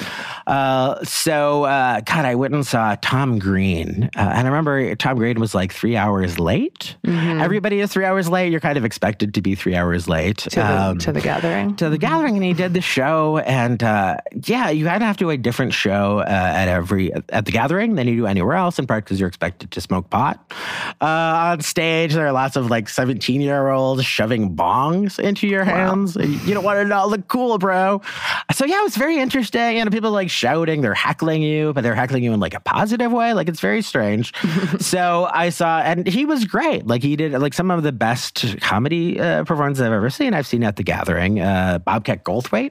[0.47, 5.17] Uh, so, uh, God, I went and saw Tom Green, uh, and I remember Tom
[5.17, 6.97] Green was like three hours late.
[7.05, 8.53] Everybody is three hours late.
[8.53, 11.75] You're kind of expected to be three hours late To the, Um, to the gathering.
[11.77, 15.17] to the gathering and he did the show and uh, yeah you had to have
[15.19, 18.57] to do a different show uh, at every at the gathering than you do anywhere
[18.57, 20.53] else in part because you're expected to smoke pot.
[21.01, 21.05] Uh,
[21.51, 26.17] on stage there are lots of like 17 year olds shoving bongs into your hands
[26.17, 28.01] and you don't want to not look cool bro.
[28.53, 31.95] So yeah it was very interesting and people like shouting they're heckling you but they're
[31.95, 34.33] heckling you in like a positive way like it's very strange.
[34.81, 38.59] So i saw and he was great like he did like some of the best
[38.61, 40.35] comedy uh, performances i've ever seen.
[40.35, 42.71] I've seen at the gathering uh, bobcat goldthwait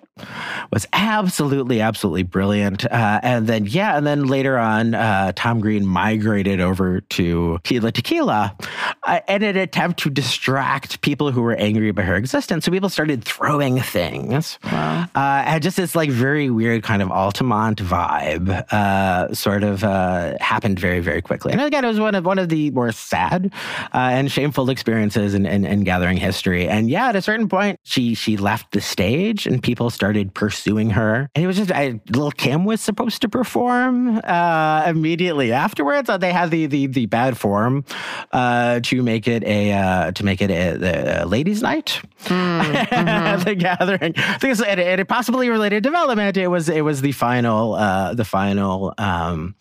[0.72, 5.86] was absolutely absolutely brilliant uh, and then yeah and then later on uh, tom green
[5.86, 8.56] migrated over to tila tequila
[9.04, 12.90] uh, in an attempt to distract people who were angry about her existence so people
[12.90, 19.34] started throwing things uh, and just this like very weird kind of Altamont vibe uh,
[19.34, 21.52] sort of uh, happened very very quickly.
[21.52, 23.52] And again, it was one of one of the more sad
[23.94, 26.68] uh, and shameful experiences in, in, in gathering history.
[26.68, 30.92] And yeah, at a certain point, she she left the stage and people started pursuing
[30.92, 31.30] her.
[31.36, 36.10] And it was just I, Lil' Kim was supposed to perform uh, immediately afterwards.
[36.10, 37.86] Uh, they had the the the bad form
[38.32, 43.56] uh, to make it a uh, to make it a, a ladies' night at the
[43.56, 44.14] gathering.
[44.34, 48.26] Because at, at a possibly related development, it was it was the final uh, the
[48.26, 49.56] final um,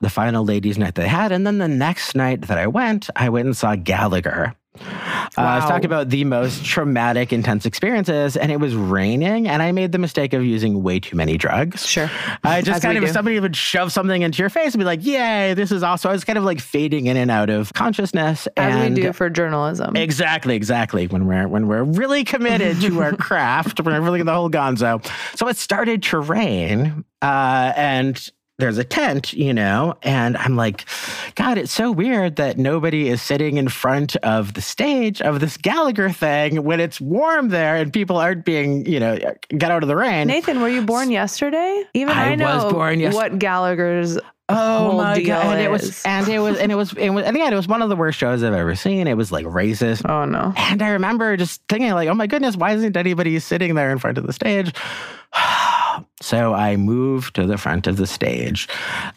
[0.00, 3.28] the final ladies' night they had, and then the next night that I went, I
[3.28, 4.54] went and saw Gallagher.
[4.80, 5.68] Uh, I was Wow.
[5.70, 9.98] talking about the most traumatic, intense experiences, and it was raining, and I made the
[9.98, 11.86] mistake of using way too many drugs.
[11.86, 12.10] Sure.
[12.44, 13.12] I just As kind of do.
[13.12, 16.10] somebody would shove something into your face and be like, "Yay, this is awesome.
[16.10, 19.12] I was kind of like fading in and out of consciousness, As and we do
[19.12, 19.96] for journalism.
[19.96, 21.06] Exactly, exactly.
[21.06, 25.04] When we're when we're really committed to our craft, when we're really the whole gonzo.
[25.36, 30.84] So it started to rain, uh, and there's a tent, you know, and I'm like,
[31.34, 35.56] God, it's so weird that nobody is sitting in front of the stage of this
[35.56, 39.18] Gallagher thing when it's warm there and people aren't being, you know,
[39.48, 40.28] get out of the rain.
[40.28, 41.84] Nathan, were you born yesterday?
[41.94, 44.18] Even I I, know was born yes- what Gallagher's
[44.52, 45.46] Oh whole my deal god!
[45.46, 47.68] And it was, and it was, and it was, it was, and again, it was
[47.68, 49.06] one of the worst shows I've ever seen.
[49.06, 50.08] It was like racist.
[50.10, 50.52] Oh no.
[50.56, 53.98] And I remember just thinking, like, oh my goodness, why isn't anybody sitting there in
[53.98, 54.72] front of the stage?
[56.20, 58.68] So I move to the front of the stage.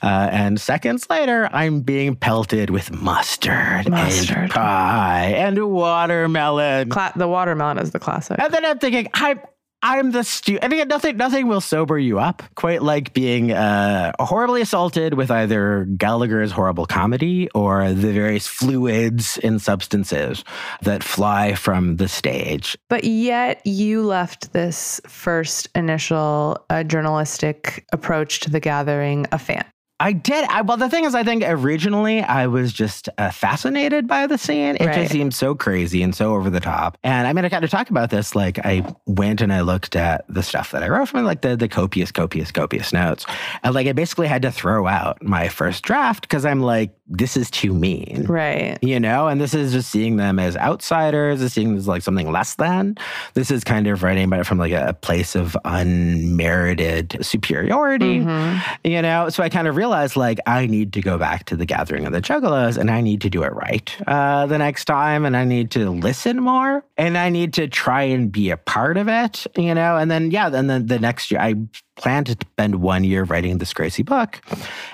[0.01, 4.37] Uh, and seconds later, I'm being pelted with mustard, Mustard.
[4.37, 6.89] and pie and watermelon.
[6.89, 8.39] Cla- the watermelon is the classic.
[8.39, 9.39] And then I'm thinking, I'm
[9.83, 10.57] I'm the stu.
[10.61, 15.29] And again, nothing nothing will sober you up quite like being uh, horribly assaulted with
[15.29, 20.45] either Gallagher's horrible comedy or the various fluids and substances
[20.83, 22.77] that fly from the stage.
[22.87, 29.65] But yet you left this first initial uh, journalistic approach to the gathering a fan.
[30.03, 30.43] I did.
[30.49, 34.37] I, well, the thing is, I think originally I was just uh, fascinated by the
[34.37, 34.75] scene.
[34.75, 34.95] It Right.
[34.95, 36.97] just seemed so crazy and so over the top.
[37.05, 38.35] And I mean, I kind of talk about this.
[38.35, 41.55] Like, I went and I looked at the stuff that I wrote from like the
[41.55, 43.25] the copious, copious, copious notes,
[43.63, 47.37] and like I basically had to throw out my first draft because I'm like, this
[47.37, 48.25] is too mean.
[48.27, 48.77] Right.
[48.81, 52.01] You know, and this is just seeing them as outsiders, is seeing them as like
[52.01, 52.97] something less than.
[53.35, 58.87] This is kind of writing about it from like a place of unmerited superiority Mm-hmm.
[58.87, 61.65] you know so i kind of realized like i need to go back to the
[61.65, 65.25] gathering of the juggalos and i need to do it right uh, the next time
[65.25, 68.97] and i need to listen more and i need to try and be a part
[68.97, 71.55] of it you know and then yeah and then the next year i
[71.95, 74.41] planned to spend one year writing this crazy book.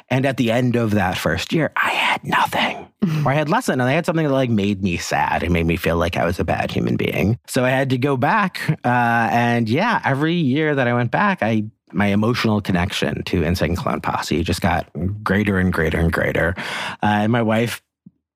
[0.10, 2.86] And at the end of that first year i had nothing.
[3.26, 5.52] Or i had less than and i had something that like made me sad it
[5.52, 7.40] made me feel like i was a bad human being.
[7.48, 11.40] So i had to go back uh, and yeah every year that i went back
[11.42, 14.88] i my emotional connection to Insane Clown Posse just got
[15.24, 16.54] greater and greater and greater.
[17.02, 17.82] Uh, and my wife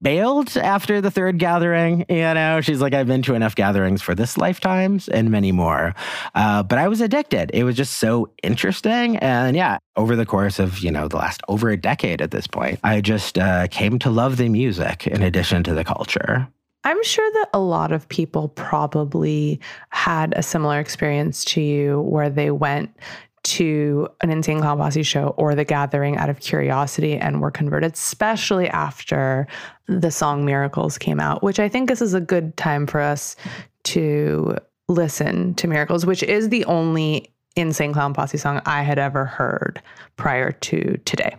[0.04, 2.06] bailed after the third gathering.
[2.10, 5.96] You know, she's like, I've been to enough gatherings for this lifetimes and many more.
[6.36, 7.50] Uh, but I was addicted.
[7.54, 9.18] It was just so interesting.
[9.18, 12.46] And yeah, over the course of, you know, the last over a decade at this
[12.46, 16.48] point, I just uh, came to love the music in addition to the culture.
[16.86, 22.30] I'm sure that a lot of people probably had a similar experience to you where
[22.30, 22.94] they went
[23.44, 27.94] to an Insane Clown Posse show or the gathering out of curiosity and were converted,
[27.94, 29.48] especially after
[29.88, 33.36] the song Miracles came out, which I think this is a good time for us
[33.86, 34.56] to
[34.88, 39.82] listen to Miracles, which is the only Insane Clown Posse song I had ever heard
[40.16, 41.36] prior to today.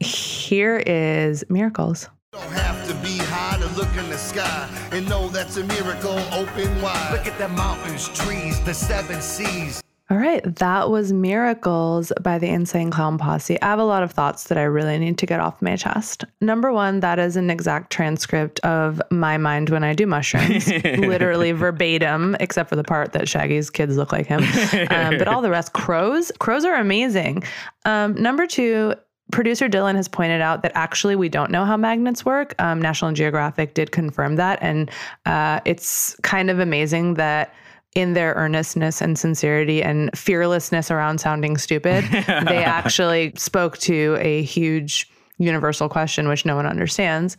[0.00, 2.08] Here is Miracles.
[2.32, 6.18] Don't have to be high to look in the sky and know that's a miracle
[6.32, 7.12] open wide.
[7.12, 9.82] Look at the mountains, trees, the seven seas.
[10.08, 13.60] All right, that was Miracles by the Insane Clown Posse.
[13.60, 16.24] I have a lot of thoughts that I really need to get off my chest.
[16.40, 21.50] Number one, that is an exact transcript of my mind when I do mushrooms, literally
[21.50, 24.44] verbatim, except for the part that Shaggy's kids look like him.
[24.90, 27.42] Um, but all the rest, crows, crows are amazing.
[27.84, 28.94] Um, number two,
[29.32, 32.54] producer Dylan has pointed out that actually we don't know how magnets work.
[32.60, 34.88] Um, National Geographic did confirm that, and
[35.24, 37.52] uh, it's kind of amazing that
[37.96, 44.42] in their earnestness and sincerity and fearlessness around sounding stupid, they actually spoke to a
[44.42, 47.36] huge universal question which no one understands.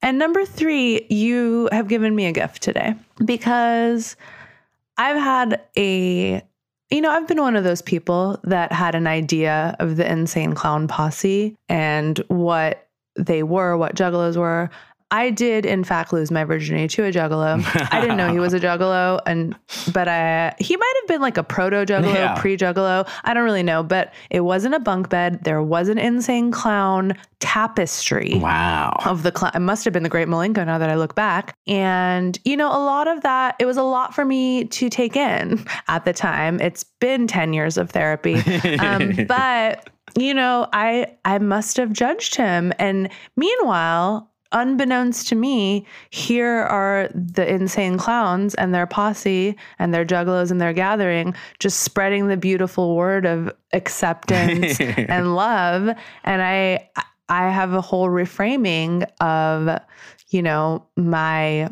[0.00, 2.94] And number three, you have given me a gift today
[3.24, 4.16] because
[4.96, 6.42] I've had a,
[6.90, 10.54] you know, I've been one of those people that had an idea of the insane
[10.54, 14.70] clown posse and what they were, what juggalos were.
[15.10, 17.62] I did, in fact, lose my virginity to a juggalo.
[17.92, 19.56] I didn't know he was a juggalo, and
[19.92, 22.34] but I he might have been like a proto juggalo, Yeah.
[22.38, 23.08] pre juggalo.
[23.24, 25.44] I don't really know, but it wasn't a bunk bed.
[25.44, 28.98] There was an insane clown tapestry Wow.
[29.06, 29.52] of the clown.
[29.54, 31.54] It must have been the Great Milenko now that I look back.
[31.66, 35.16] And, you know, a lot of that, it was a lot for me to take
[35.16, 36.60] in at the time.
[36.60, 38.34] It's been 10 years of therapy.
[38.78, 42.72] Um, but, you know, I I must have judged him.
[42.78, 50.04] And meanwhile, unbeknownst to me, here are the insane clowns and their posse and their
[50.04, 55.90] juggalos and their gathering just spreading the beautiful word of acceptance and love.
[56.24, 56.88] And I
[57.28, 59.78] I have a whole reframing of,
[60.30, 61.68] you know, my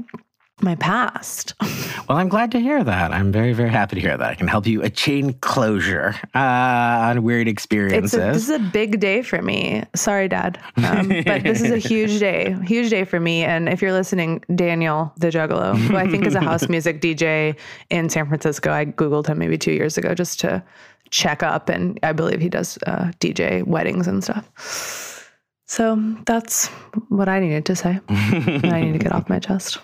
[0.60, 1.54] my past.
[2.08, 3.10] Well, I'm glad to hear that.
[3.10, 4.30] I'm very, very happy to hear that.
[4.30, 8.14] I can help you attain closure uh, on weird experiences.
[8.14, 9.82] a, this is a big day for me.
[9.96, 13.42] Sorry, Dad, um, but this is a huge day, huge day for me.
[13.42, 17.56] And if you're listening, Daniel the Juggalo, who I think is a house music DJ
[17.90, 20.62] in San Francisco, I googled him maybe two years ago just to
[21.10, 25.32] check up, and I believe he does uh, DJ weddings and stuff.
[25.66, 26.68] So that's
[27.08, 27.98] what I needed to say.
[28.08, 29.78] I need to get off my chest.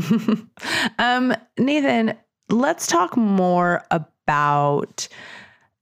[0.98, 2.14] um, Nathan,
[2.48, 5.08] let's talk more about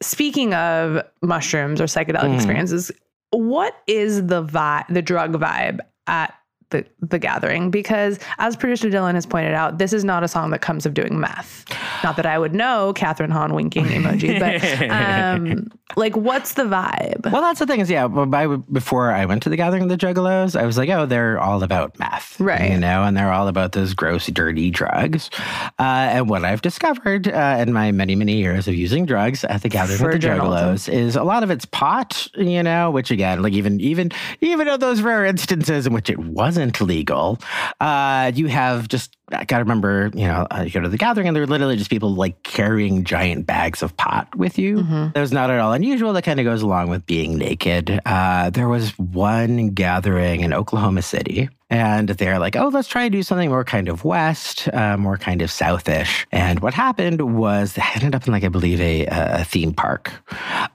[0.03, 2.35] speaking of mushrooms or psychedelic Mm.
[2.35, 2.91] experiences.
[3.31, 6.35] What is the vibe, the drug vibe at
[6.71, 7.71] the the gathering?
[7.71, 10.95] Because as producer Dylan has pointed out, this is not a song that comes of
[10.95, 11.65] doing meth.
[12.03, 17.31] Not that I would know, Catherine Hahn winking emoji, but um, like, what's the vibe?
[17.31, 18.07] Well, that's the thing is, yeah.
[18.09, 21.39] By, before I went to the gathering of the Juggalos, I was like, oh, they're
[21.39, 22.71] all about meth, Right.
[22.71, 25.31] You know, and they're all about those gross, dirty drugs.
[25.79, 25.83] Uh,
[26.15, 29.69] and what I've discovered uh, in my many, many years of using drugs at the
[29.69, 30.75] gathering For of the journalism.
[30.75, 34.11] Juggalos is a lot of it's pot, you know, which again, like even even
[34.41, 36.19] even in those rare instances in which it
[36.55, 37.39] wasn't legal,
[37.81, 39.17] uh, you have just.
[39.33, 41.77] I gotta remember, you know, uh, you go to the gathering and there are literally
[41.77, 44.83] just people like carrying giant bags of pot with you.
[45.15, 46.13] That was not at all unusual.
[46.13, 48.01] That kind of goes along with being naked.
[48.05, 53.13] Uh, there was one gathering in Oklahoma City, and they're like, oh, let's try and
[53.13, 56.25] do something more kind of west, uh, more kind of southish.
[56.31, 60.13] And what happened was they ended up in, like, I believe, a, a theme park.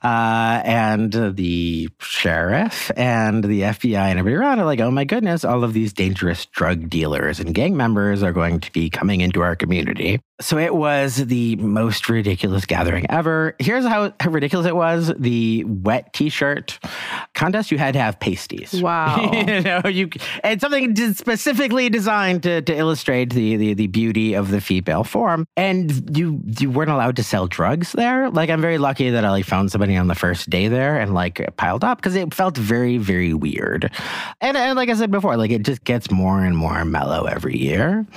[0.03, 5.45] Uh, and the sheriff and the FBI and everybody around are like, oh my goodness,
[5.45, 9.41] all of these dangerous drug dealers and gang members are going to be coming into
[9.41, 10.19] our community.
[10.41, 13.55] So it was the most ridiculous gathering ever.
[13.59, 16.79] Here's how, how ridiculous it was the wet t shirt
[17.33, 18.81] contest, you had to have pasties.
[18.89, 19.31] Wow.
[19.31, 20.09] you know, you
[20.43, 25.45] and something specifically designed to, to illustrate the, the the beauty of the female form.
[25.55, 28.29] And you you weren't allowed to sell drugs there.
[28.29, 31.13] Like I'm very lucky that I like found somebody on the first day there and
[31.13, 33.91] like piled up because it felt very very weird.
[34.41, 37.57] And and like I said before, like it just gets more and more mellow every
[37.57, 38.07] year.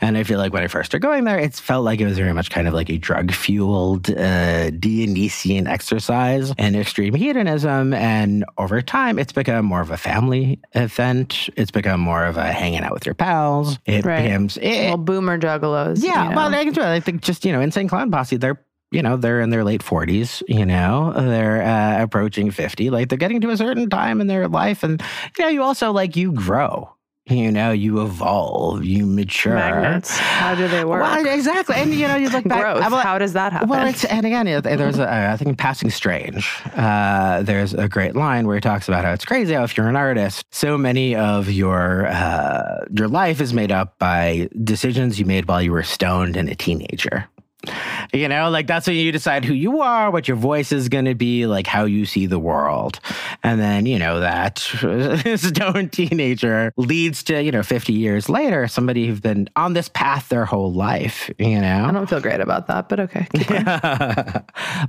[0.00, 2.18] And I feel like when I first started going there, it felt like it was
[2.18, 7.94] very much kind of like a drug fueled uh, Dionysian exercise and extreme hedonism.
[7.94, 11.48] And over time, it's become more of a family event.
[11.56, 13.78] It's become more of a hanging out with your pals.
[13.86, 14.24] It Right.
[14.24, 16.02] becomes it, well, boomer juggalos.
[16.04, 16.36] yeah, you know.
[16.36, 18.36] well, I, think just you know, insane clown posse.
[18.36, 20.42] They're you know they're in their late forties.
[20.48, 22.90] You know, they're uh, approaching fifty.
[22.90, 25.02] Like they're getting to a certain time in their life, and
[25.38, 26.92] you know, you also like you grow.
[27.26, 29.54] You know, you evolve, you mature.
[29.54, 30.18] magnets.
[30.18, 31.02] How do they work?
[31.02, 32.60] Well, exactly, and you know, you look back.
[32.62, 32.80] Growth.
[32.90, 33.68] Like- How does that happen?
[33.68, 38.16] well, it's and again, there's a, I think in Passing Strange, uh, there's a great
[38.16, 41.14] line where he talks about how it's crazy how if you're an artist, so many
[41.14, 45.84] of your uh, your life is made up by decisions you made while you were
[45.84, 47.28] stoned and a teenager.
[48.12, 51.06] You know, like that's when you decide who you are, what your voice is going
[51.06, 53.00] to be, like how you see the world.
[53.42, 54.58] And then, you know, that
[55.36, 60.28] stoned teenager leads to, you know, 50 years later, somebody who's been on this path
[60.28, 61.86] their whole life, you know?
[61.86, 63.26] I don't feel great about that, but okay.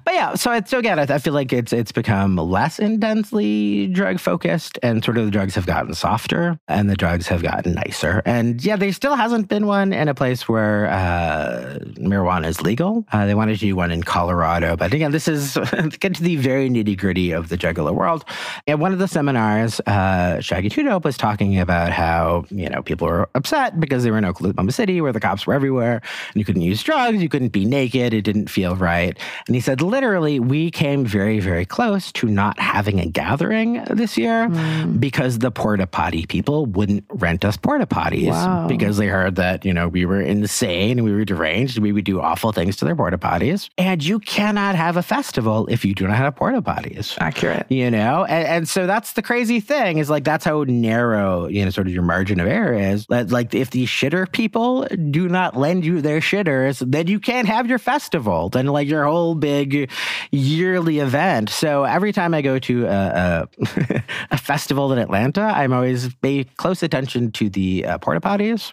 [0.03, 3.87] but yeah, so it's so again, I, I feel like it's it's become less intensely
[3.87, 7.73] drug focused, and sort of the drugs have gotten softer, and the drugs have gotten
[7.73, 8.21] nicer.
[8.25, 13.05] And yeah, there still hasn't been one in a place where uh, marijuana is legal.
[13.11, 15.55] Uh, they wanted to do one in Colorado, but again, this is
[15.99, 18.25] get to the very nitty gritty of the juggalo world.
[18.67, 22.81] At one of the seminars, uh, Shaggy Two Dope was talking about how you know
[22.81, 25.95] people were upset because they were in Oklahoma City where the cops were everywhere,
[26.33, 29.17] and you couldn't use drugs, you couldn't be naked, it didn't feel right.
[29.47, 34.17] And he said, literally, we came very, very close to not having a gathering this
[34.17, 34.49] year
[34.99, 38.67] because the porta potty people wouldn't rent us porta potties Wow.
[38.67, 41.77] because they heard that, you know, we were insane and we were deranged.
[41.79, 43.69] We would do awful things to their porta potties.
[43.77, 47.65] And you cannot have a festival if you do not have porta potties Accurate.
[47.69, 51.63] you know and, and so that's the crazy thing is like that's how narrow you
[51.63, 55.57] know sort of your margin of error is like if the shitter people do not
[55.57, 59.89] lend you their shitters then you can't have your festival then like your whole big
[60.31, 65.73] yearly event so every time i go to a, a, a festival in atlanta i'm
[65.73, 68.71] always pay close attention to the uh, porta potties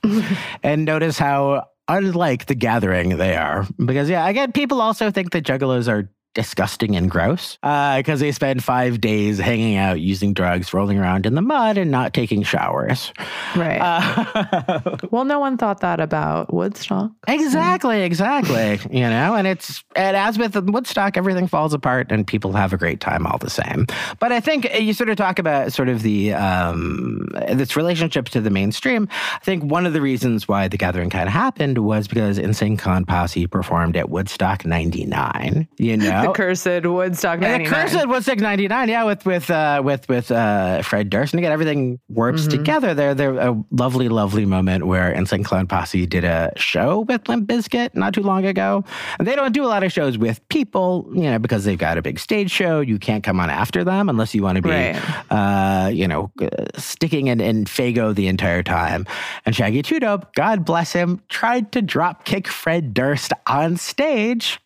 [0.62, 1.66] and notice how
[1.96, 6.94] unlike the gathering they are because yeah again people also think that juggalos are disgusting
[6.96, 11.42] and gross because they spend five days hanging out using drugs rolling around in the
[11.42, 13.12] mud and not taking showers
[13.56, 13.78] Right.
[13.80, 17.10] uh, well, no one thought that about Woodstock.
[17.26, 22.52] exactly exactly you know and it's and as with woodstock everything falls apart and people
[22.52, 23.86] have a great time all the same
[24.20, 28.40] but i think you sort of talk about sort of the um this relationship to
[28.40, 32.06] the mainstream i think one of the reasons why the gathering kind of happened was
[32.06, 36.28] because insane clown posse performed at woodstock 99 you know know?
[36.28, 41.10] the cursed Woodstock the cursed ninety nine, yeah, with with uh, with with uh, Fred
[41.10, 42.50] Durst, and again everything works Mm-hmm.
[42.58, 42.94] together.
[42.94, 47.48] There, there a lovely, lovely moment where Insane Clown Posse did a show with Limp
[47.48, 48.84] Bizkit not too long ago,
[49.18, 51.98] and they don't do a lot of shows with people, you know, because they've got
[51.98, 52.80] a big stage show.
[52.80, 54.96] You can't come on after them unless you want to be, Right.
[55.30, 59.06] uh, you know, uh, sticking in, in Faygo the entire time.
[59.46, 64.60] And Shaggy Two Dope, God bless him, tried to drop kick Fred Durst on stage.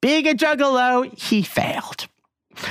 [0.00, 2.06] Being a juggalo, he failed.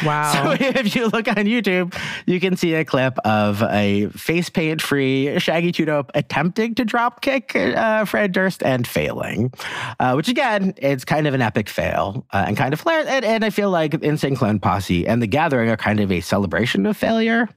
[0.03, 0.55] Wow.
[0.57, 4.81] So if you look on YouTube, you can see a clip of a face paint
[4.81, 9.53] free Shaggy Two attempting to drop kick uh, Fred Durst and failing,
[9.99, 13.07] uh, which again, it's kind of an epic fail uh, and kind of hilarious.
[13.07, 16.21] And, and I feel like Insane Clown Posse and The Gathering are kind of a
[16.21, 17.47] celebration of failure.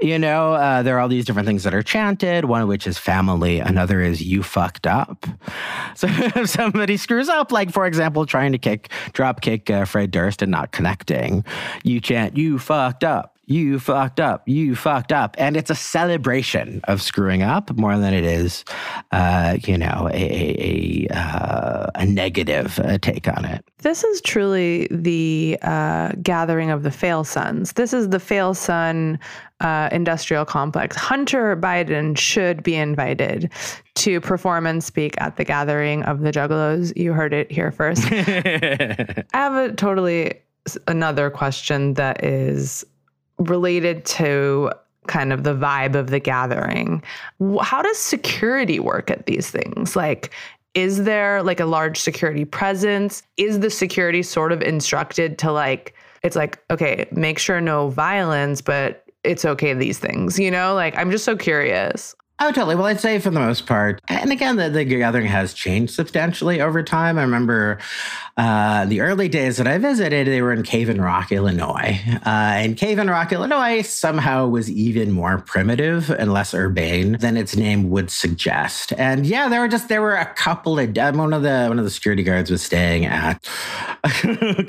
[0.00, 2.86] You know, uh, there are all these different things that are chanted, one of which
[2.86, 5.26] is family, another is you fucked up.
[5.96, 10.10] So if somebody screws up, like for example, trying to kick, drop kick uh, Fred
[10.10, 11.44] Durst and not connecting,
[11.82, 13.34] you chant, you fucked up.
[13.46, 14.48] You fucked up.
[14.48, 15.34] You fucked up.
[15.38, 18.64] And it's a celebration of screwing up more than it is,
[19.12, 23.64] uh, you know, a, a, a, uh, a negative uh, take on it.
[23.78, 27.72] This is truly the uh, gathering of the Fail Sons.
[27.74, 29.18] This is the Fail Son
[29.60, 30.96] uh, industrial complex.
[30.96, 33.50] Hunter Biden should be invited
[33.96, 36.96] to perform and speak at the gathering of the Juggalos.
[36.96, 38.04] You heard it here first.
[38.10, 40.40] I have a totally
[40.86, 42.84] another question that is
[43.38, 44.70] related to
[45.06, 47.02] kind of the vibe of the gathering.
[47.60, 49.96] How does security work at these things?
[49.96, 50.30] Like,
[50.74, 53.22] is there like a large security presence?
[53.36, 58.60] Is the security sort of instructed to like, it's like, okay, make sure no violence,
[58.60, 60.74] but it's okay, these things, you know?
[60.74, 62.14] Like, I'm just so curious.
[62.40, 62.74] Oh, totally.
[62.74, 66.60] Well, I'd say for the most part, and again, the, the gathering has changed substantially
[66.60, 67.16] over time.
[67.16, 67.78] I remember
[68.36, 72.00] uh, the early days that I visited, they were in Cave in Rock, Illinois.
[72.26, 77.36] Uh, and Cave in Rock, Illinois somehow was even more primitive and less urbane than
[77.36, 78.92] its name would suggest.
[78.98, 81.78] And yeah, there were just, there were a couple of, um, one of the, one
[81.78, 83.48] of the security guards was staying at,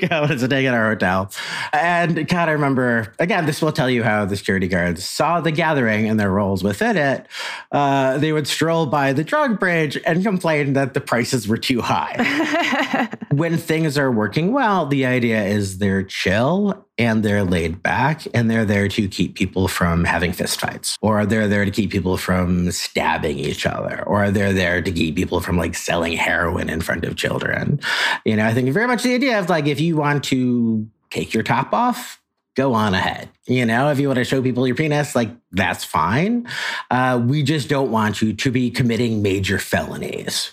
[0.08, 1.32] God, was staying at our hotel.
[1.72, 5.50] And God, I remember, again, this will tell you how the security guards saw the
[5.50, 7.26] gathering and their roles within it
[7.72, 11.80] uh, they would stroll by the drug bridge and complain that the prices were too
[11.80, 13.08] high.
[13.30, 18.50] when things are working well, the idea is they're chill and they're laid back and
[18.50, 22.70] they're there to keep people from having fistfights or they're there to keep people from
[22.70, 27.04] stabbing each other or they're there to keep people from like selling heroin in front
[27.04, 27.78] of children.
[28.24, 31.34] You know, I think very much the idea of like if you want to take
[31.34, 32.20] your top off,
[32.56, 33.28] go on ahead.
[33.46, 36.48] You know, if you want to show people your penis, like that's fine.
[36.90, 40.50] Uh, we just don't want you to be committing major felonies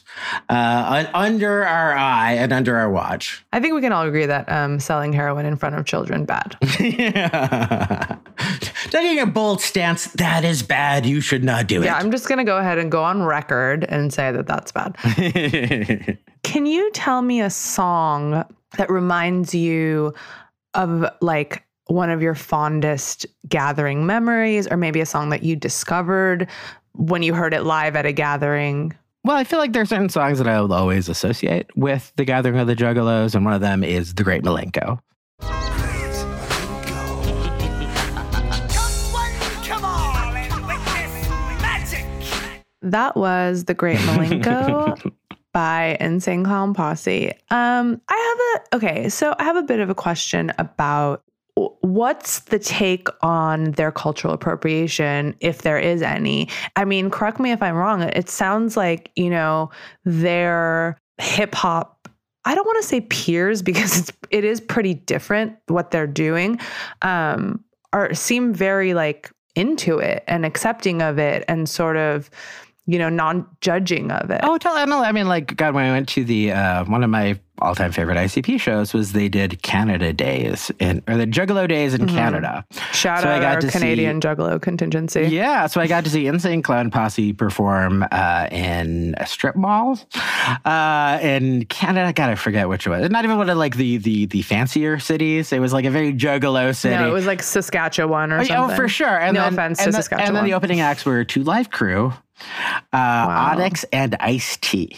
[0.47, 3.43] uh, under our eye and under our watch.
[3.51, 6.55] I think we can all agree that um, selling heroin in front of children bad.
[6.79, 8.17] yeah.
[8.91, 11.05] Taking a bold stance, that is bad.
[11.07, 11.85] You should not do Yeah, it.
[11.85, 14.95] Yeah, I'm just gonna go ahead and go on record and say that that's bad.
[16.43, 18.43] Can you tell me a song
[18.77, 20.13] that reminds you
[20.75, 26.47] of like one of your fondest gathering memories, or maybe a song that you discovered
[26.93, 28.93] when you heard it live at a gathering?
[29.25, 32.25] Well, I feel like there are certain songs that I will always associate with the
[32.25, 34.99] Gathering of the Juggalos, and one of them is The Great Milenko.
[39.63, 41.29] Come on and witness
[41.61, 42.05] magic.
[42.81, 45.13] That was The Great Milenko
[45.53, 47.31] by Insane Clown Posse.
[47.49, 51.23] Um, I have a okay, so I have a bit of a question about
[51.55, 56.49] what's the take on their cultural appropriation, if there is any.
[56.75, 58.01] I mean, correct me if I'm wrong.
[58.01, 59.69] It sounds like, you know,
[60.03, 62.03] their hip hop
[62.45, 66.59] I don't want to say peers because it's it is pretty different what they're doing.
[67.01, 72.29] Um, are seem very like into it and accepting of it and sort of,
[72.85, 74.41] you know, non-judging of it.
[74.43, 77.09] Oh, tell, no, I mean, like, God, when I went to the, uh, one of
[77.09, 81.65] my all time favorite ICP shows was they did Canada Days, in, or the Juggalo
[81.67, 82.65] Days in Canada.
[82.91, 85.21] Shout so I out got our to see- Canadian Juggalo contingency.
[85.29, 89.97] Yeah, so I got to see Insane Clown Posse perform uh, in a strip mall
[90.65, 92.11] uh, in Canada.
[92.13, 93.09] God, I forget which it was.
[93.09, 95.53] Not even one of like the the the fancier cities.
[95.53, 96.95] It was like a very juggalo city.
[96.95, 98.73] No, it was like Saskatchewan or Oh, something.
[98.73, 99.19] oh, for sure.
[99.19, 100.27] And no then, offense and to then- Saskatchewan.
[100.27, 102.13] And then the opening acts were Two Live Crew,
[102.91, 104.97] uh, Onyx, and Ice T.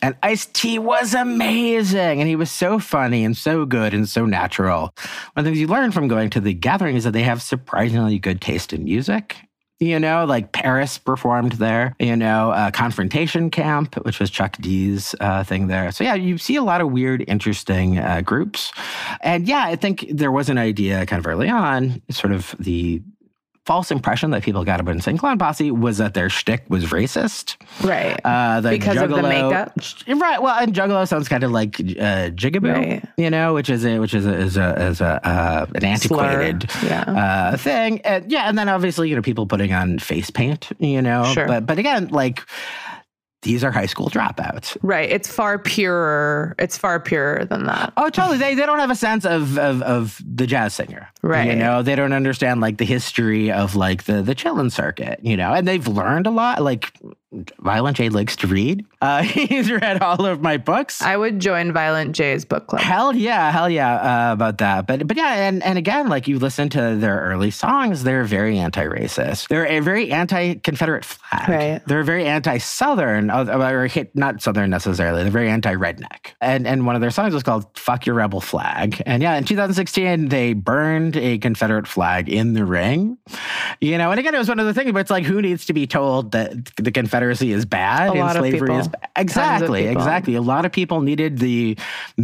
[0.00, 2.20] And Ice T was amazing.
[2.20, 4.82] And he was so funny and so good and so natural.
[4.82, 4.92] One
[5.36, 8.18] of the things you learn from going to the gathering is that they have surprisingly
[8.18, 9.36] good taste in music.
[9.80, 11.94] You know, like Paris performed there.
[12.00, 15.92] You know, uh, Confrontation Camp, which was Chuck D's uh, thing there.
[15.92, 18.72] So yeah, you see a lot of weird, interesting uh, groups,
[19.20, 23.00] and yeah, I think there was an idea kind of early on, sort of the
[23.68, 27.56] false impression that people got about Insane Clown Posse was that their shtick was racist.
[27.84, 28.18] Right.
[28.24, 29.74] Uh, the Because of the makeup?
[30.08, 30.40] right?
[30.40, 33.04] Well, and Juggalo sounds kind of like uh, Jigaboo, Right.
[33.18, 36.64] you know, which is a which is a is a, is a uh, an antiquated
[36.82, 37.02] Yeah.
[37.52, 38.00] uh, thing.
[38.06, 41.46] And yeah, and then obviously you know people putting on face paint, you know, Sure.
[41.46, 42.40] but but again, like
[43.42, 44.76] these are high school dropouts.
[44.82, 45.08] Right.
[45.10, 46.56] It's far purer.
[46.58, 47.92] It's far purer than that.
[47.96, 48.38] Oh, totally.
[48.38, 51.48] They they don't have a sense of of, of the jazz singer, Right.
[51.48, 55.36] You know, they don't understand like the history of like the the chitlin' circuit, you
[55.36, 56.62] know, and they've learned a lot.
[56.62, 56.92] Like
[57.60, 58.84] Violent J likes to read.
[59.00, 61.00] Uh, he's read all of my books.
[61.00, 62.82] I would join Violent J's book club.
[62.82, 64.88] Hell yeah, hell yeah uh, about that.
[64.88, 68.58] But but yeah, and, and again, like you listen to their early songs, they're very
[68.58, 69.46] anti-racist.
[69.46, 71.48] They're a very anti-Confederate flag.
[71.48, 71.82] Right.
[71.86, 75.22] They're very anti-Southern, uh, or hit not Southern necessarily.
[75.22, 76.32] They're very anti-redneck.
[76.40, 79.44] And and one of their songs was called "Fuck Your Rebel Flag." And yeah, in
[79.44, 83.16] 2016, they burned a Confederate flag in the ring.
[83.80, 84.90] You know, and again, it was one of the things.
[84.90, 88.60] But it's like, who needs to be told that the Confederacy is bad and slavery
[88.60, 88.78] people.
[88.78, 89.08] is bad?
[89.16, 90.36] Exactly, exactly.
[90.36, 91.76] A lot of people needed the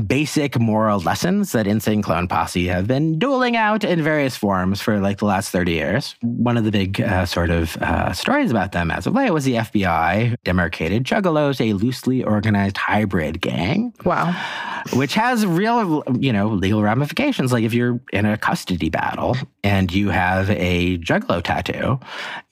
[0.07, 5.01] basic moral lessons that Insane Clown Posse have been dueling out in various forms for
[5.01, 6.15] like the last 30 years.
[6.23, 9.45] One of the big uh, sort of uh, stories about them as of late was
[9.45, 14.33] the FBI demarcated Juggalos, a loosely organized hybrid gang Wow.
[14.93, 17.53] which has real, you know, legal ramifications.
[17.53, 21.99] Like if you're in a custody battle and you have a juggalo tattoo,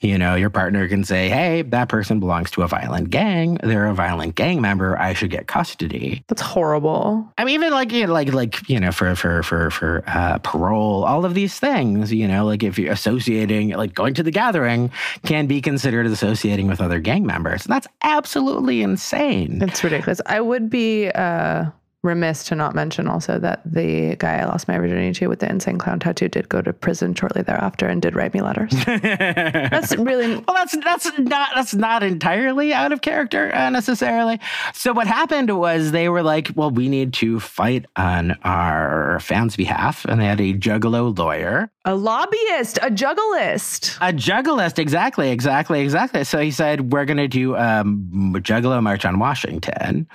[0.01, 3.59] you know, your partner can say, "Hey, that person belongs to a violent gang.
[3.63, 4.97] They're a violent gang member.
[4.97, 7.31] I should get custody." That's horrible.
[7.37, 10.39] I mean, even like, you know, like, like you know, for for for for uh,
[10.39, 14.31] parole, all of these things, you know, like if you're associating, like going to the
[14.31, 14.89] gathering,
[15.23, 17.63] can be considered as associating with other gang members.
[17.65, 19.61] That's absolutely insane.
[19.61, 20.19] It's ridiculous.
[20.25, 21.65] I would be uh,
[22.03, 25.49] remiss to not mention also that the guy I lost my virginity to with the
[25.49, 28.71] insane clown tattoo did go to prison shortly thereafter and did write me letters.
[28.85, 34.39] That's really Well, that's that's not that's not entirely out of character uh, necessarily.
[34.73, 39.55] So what happened was they were like, "Well, we need to fight on our fans'
[39.55, 43.97] behalf," and they had a juggalo lawyer, a lobbyist, a juggalist.
[44.01, 44.79] a juggalist.
[44.79, 46.23] Exactly, exactly, exactly.
[46.23, 50.07] So he said, "We're going to do um, juggalo march on Washington,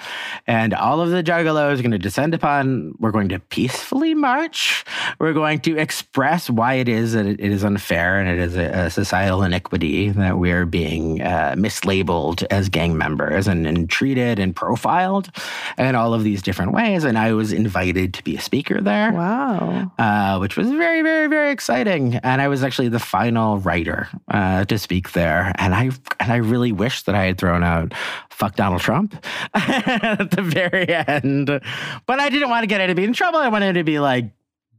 [0.47, 2.94] and all of the juggalos are going to descend upon.
[2.98, 4.84] We're going to peacefully march.
[5.18, 8.86] We're going to express why it is that it is unfair and it is a,
[8.86, 14.54] a societal iniquity that we're being uh, mislabeled as gang members and, and treated and
[14.54, 15.30] profiled
[15.76, 17.04] in all of these different ways.
[17.04, 19.92] And I was invited to be a speaker there Wow.
[19.98, 22.16] uh, which was very, very, very exciting.
[22.16, 26.36] And I was actually the final writer uh, to speak there, and I and I
[26.36, 27.92] really wish that I had thrown out
[28.30, 29.14] "fuck Donald Trump"
[29.54, 31.60] at the very end,
[32.06, 33.38] but I didn't want to get anybody in trouble.
[33.38, 34.30] I wanted to be like.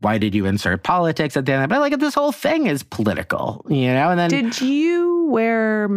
[0.02, 1.68] Why did you insert politics at the end?
[1.68, 4.12] But like this whole thing is political, you know.
[4.12, 5.90] And then Did you wear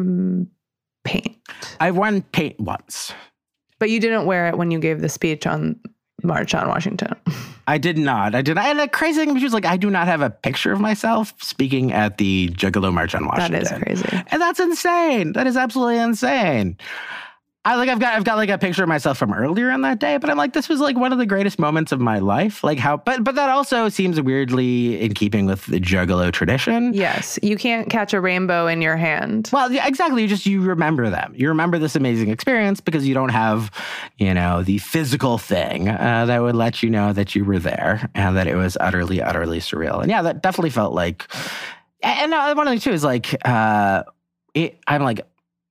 [1.05, 1.37] paint?
[1.79, 3.15] I've worn paint once.
[3.79, 5.79] But you didn't wear it when you gave the speech on
[6.25, 7.15] March on Washington.
[7.69, 8.35] I did not.
[8.35, 8.57] I did.
[8.57, 8.67] not.
[8.67, 11.93] And the crazy thing was like I do not have a picture of myself speaking
[11.93, 13.63] at the Juggalo March on Washington.
[13.63, 13.71] is
[14.03, 14.23] crazy.
[14.33, 15.33] And that's insane.
[15.35, 16.77] That is absolutely insane.
[17.65, 20.01] I like I've got I've got like a picture of myself from earlier on that
[20.01, 22.65] day, but I'm like, this was like one of the greatest moments of my life.
[22.65, 26.93] Like how but but that also seems weirdly in keeping with the juggalo tradition.
[26.93, 29.49] Yes, you can't catch a rainbow in your hand.
[29.53, 30.23] Well, yeah, exactly.
[30.23, 31.35] You just you remember them.
[31.37, 33.71] You remember this amazing experience because you don't have,
[34.19, 38.11] you know, the physical thing uh, that would let you know that you were there
[38.17, 40.01] and that it was utterly, utterly surreal.
[40.01, 41.33] And yeah, that definitely felt like.
[42.03, 44.03] And uh, one of the too is like, uh,
[44.55, 45.21] it, I'm like,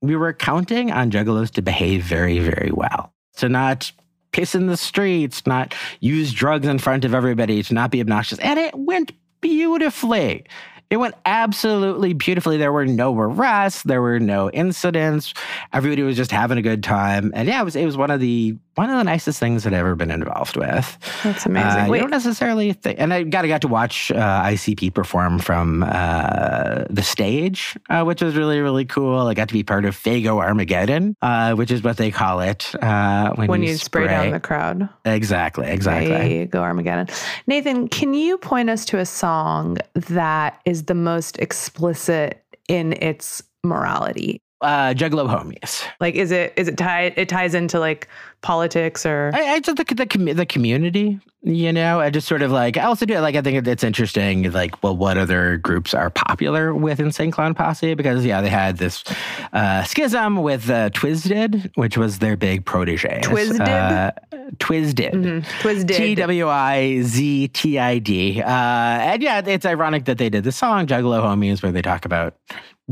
[0.02, 3.90] we were counting on juggalos to behave very, very well, to not
[4.32, 8.38] piss in the streets, not use drugs in front of everybody, to not be obnoxious,
[8.40, 10.44] and it went beautifully.
[10.90, 12.58] It went absolutely beautifully.
[12.58, 15.32] There were no arrests, there were no incidents.
[15.72, 18.20] Everybody was just having a good time, and yeah, it was it was one of
[18.20, 20.98] the one of the nicest things that I've ever been involved with.
[21.22, 21.90] That's amazing.
[21.90, 25.82] Uh, you don't necessarily think, and I got got to watch uh, ICP perform from
[25.82, 29.26] uh, the stage, uh, which was really really cool.
[29.26, 32.74] I got to be part of Faygo Armageddon, uh, which is what they call it
[32.82, 34.88] uh, when, when you spray down the crowd.
[35.04, 36.08] exactly exactly.
[36.08, 37.14] There you go, Armageddon.
[37.46, 43.42] Nathan, can you point us to a song that is the most explicit in its
[43.62, 44.40] morality?
[44.62, 45.84] Uh, Juggalo homies.
[46.00, 47.14] Like, is it is it tied?
[47.16, 48.08] It ties into like
[48.42, 52.00] politics or I, I just the the, commu- the community, you know.
[52.00, 54.50] I just sort of like I also do like I think it's interesting.
[54.50, 57.94] Like, well, what other groups are popular with Insane Clown Posse?
[57.94, 59.04] Because yeah, they had this
[59.52, 63.20] uh, schism with uh, Twiztid, which was their big protege.
[63.22, 63.60] Twiztid?
[63.60, 64.12] uh,
[64.58, 65.96] Twiztid, Twiztid.
[65.96, 68.42] T W I Z T I D.
[68.42, 72.04] Uh, and yeah, it's ironic that they did the song Juggalo Homies, where they talk
[72.04, 72.36] about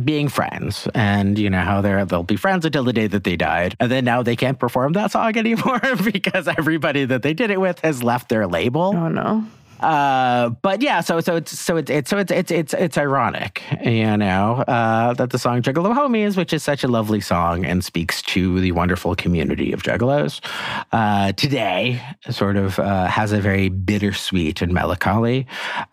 [0.02, 0.88] being friends.
[0.94, 3.76] And you know how they're they'll be friends until the day that they died.
[3.80, 7.60] And then now they can't perform that song anymore because everybody that they did it
[7.60, 8.94] with has left their label.
[8.96, 9.44] Oh no.
[9.80, 13.62] Uh, but yeah, so so it's so it's, it's so it's it's it's it's ironic,
[13.82, 17.82] you know, uh, that the song "Juggalo Homies," which is such a lovely song and
[17.82, 20.40] speaks to the wonderful community of juggalos,
[20.92, 22.00] uh, today
[22.30, 25.46] sort of uh, has a very bittersweet and melancholy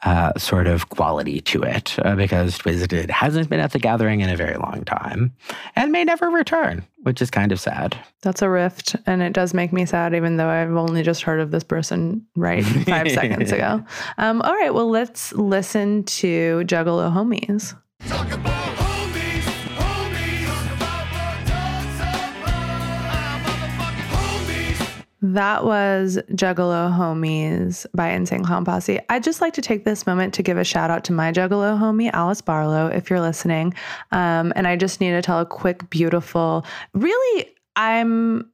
[0.04, 4.30] uh, sort of quality to it uh, because Twiztid hasn't been at the gathering in
[4.30, 5.34] a very long time
[5.76, 7.98] and may never return, which is kind of sad.
[8.22, 11.40] That's a rift, and it does make me sad, even though I've only just heard
[11.40, 13.82] of this person right five seconds ago.
[14.18, 17.78] Um, all right, well, let's listen to Juggalo Homies.
[18.08, 18.87] Talk about homies,
[25.22, 29.00] That was Juggalo Homies by Insane Clown Posse.
[29.10, 31.80] I'd just like to take this moment to give a shout out to my Juggalo
[31.80, 33.74] homie, Alice Barlow, if you're listening.
[34.12, 38.52] Um, and I just need to tell a quick, beautiful, really, I'm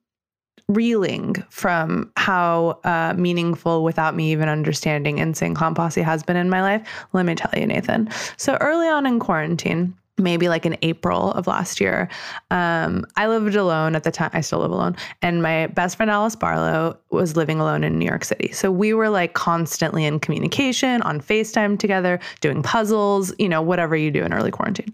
[0.69, 6.49] reeling from how uh, meaningful, without me even understanding, Insane Clown Posse has been in
[6.49, 6.87] my life.
[7.11, 8.09] Let me tell you, Nathan.
[8.37, 12.07] So early on in quarantine, maybe like in April of last year,
[12.51, 14.29] um, I lived alone at the time.
[14.33, 14.95] I still live alone.
[15.21, 18.51] And my best friend, Alice Barlow, was living alone in New York City.
[18.51, 23.95] So we were like constantly in communication on FaceTime together, doing puzzles, you know, whatever
[23.95, 24.91] you do in early quarantine.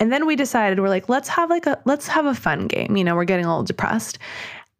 [0.00, 2.96] And then we decided we're like, let's have like a let's have a fun game.
[2.96, 4.18] You know, we're getting a little depressed.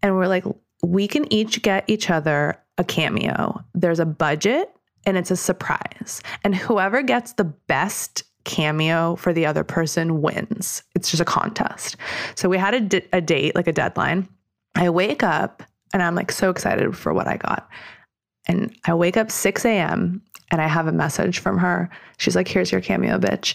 [0.03, 0.45] And we're like,
[0.83, 3.65] we can each get each other a cameo.
[3.75, 4.71] There's a budget
[5.07, 6.23] and it's a surprise.
[6.43, 10.83] And whoever gets the best cameo for the other person wins.
[10.95, 11.97] It's just a contest.
[12.35, 14.29] So we had a, date, like a deadline.
[14.75, 17.69] I wake up and I'm like so excited for what I got.
[18.47, 20.21] And I wake up 6 a.m.
[20.51, 21.89] and I have a message from her.
[22.19, 23.55] She's like, here's your cameo, bitch.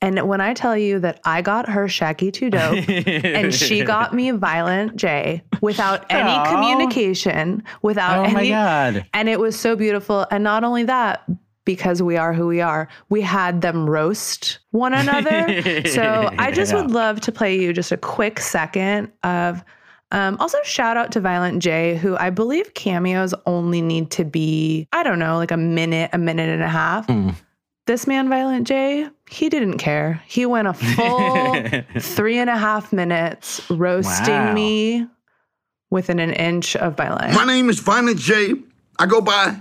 [0.00, 4.12] And when I tell you that I got her Shaggy Two Dope and she got
[4.12, 9.06] me Violent J without any communication, without Oh any my god!
[9.14, 10.26] and it was so beautiful.
[10.32, 11.22] And not only that,
[11.64, 15.62] because we are who we are, we had them roast one another.
[15.88, 16.82] so I just Yeah.
[16.82, 19.62] would love to play you just a quick second of.
[20.14, 24.86] Um, also, shout out to Violent J, who I believe cameos only need to be,
[24.92, 27.06] I don't know, like a minute, a minute and a half.
[27.06, 27.34] Mm.
[27.86, 30.22] This man, Violent J, he didn't care.
[30.26, 31.56] He went a full
[32.00, 34.52] three and a half minutes roasting Wow.
[34.52, 35.06] me
[35.90, 37.34] within an inch of my life.
[37.34, 38.52] My name is Violent J.
[38.98, 39.56] I go by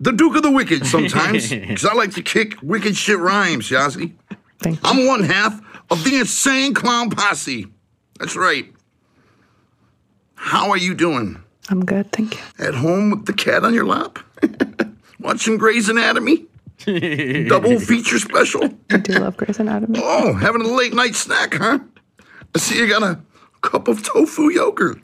[0.00, 4.14] the Duke of the Wicked sometimes because I like to kick wicked shit rhymes, Yasi.
[4.60, 4.90] Thank you.
[4.90, 7.66] I'm one half of the Insane Clown Posse.
[8.18, 8.72] That's right.
[10.34, 11.42] How are you doing?
[11.68, 12.10] I'm good.
[12.12, 12.66] Thank you.
[12.66, 14.18] At home with the cat on your lap?
[15.20, 16.46] Watching Grey's Anatomy?
[17.48, 18.70] Double feature special?
[18.90, 20.00] I do love Grey's Anatomy.
[20.02, 21.80] Oh, having a late night snack, huh?
[22.54, 23.20] I see you got a
[23.60, 24.98] cup of tofu yogurt.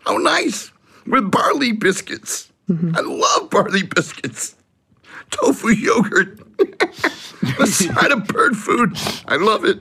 [0.00, 0.70] How nice.
[1.06, 2.50] With barley biscuits.
[2.68, 4.56] I love barley biscuits.
[5.30, 6.40] Tofu yogurt.
[7.60, 8.96] a side of bird food.
[9.26, 9.80] I love it.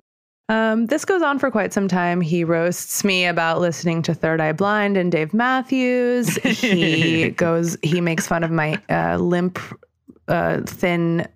[0.50, 2.20] Um, this goes on for quite some time.
[2.20, 6.36] He roasts me about listening to Third Eye Blind and Dave Matthews.
[6.36, 9.58] He goes, he makes fun of my uh, limp,
[10.28, 11.28] uh, thin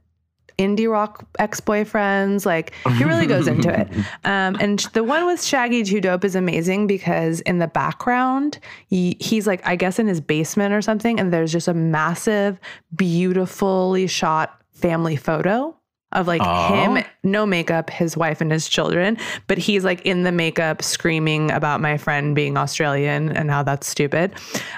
[0.57, 2.45] indie rock ex boyfriends.
[2.45, 3.87] Like, he really goes into it.
[4.23, 9.15] Um, and the one with Shaggy Two Dope is amazing because in the background, he,
[9.19, 12.59] he's like, I guess in his basement or something, and there's just a massive,
[12.95, 15.77] beautifully shot family photo
[16.13, 20.31] of like him, no makeup, his wife and his children, but he's like in the
[20.31, 24.33] makeup screaming about my friend being Australian and how that's stupid.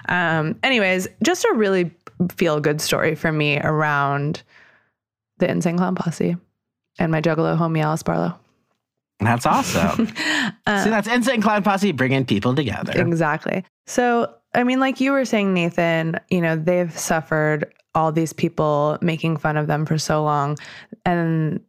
[0.07, 1.91] Um, anyways, just a really
[2.31, 4.41] feel good story for me around
[5.39, 6.37] the Insane Clown Posse
[6.99, 8.37] and my Juggalo homie Alice Barlow.
[9.19, 10.07] That's awesome.
[10.07, 10.13] See,
[10.65, 12.93] uh, that's Insane Clown Posse bringing people together.
[12.95, 13.65] Exactly.
[13.85, 18.97] So, I mean, like you were saying, Nathan, you know, they've suffered all these people
[19.01, 20.57] making fun of them for so long.
[21.05, 21.59] And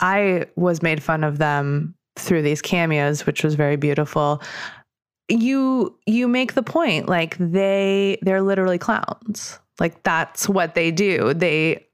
[0.00, 4.42] I was made fun of them through these cameos, which was very beautiful.
[5.28, 9.58] You you make the point like they they're literally clowns.
[9.80, 11.32] Like that's what they do.
[11.32, 11.86] They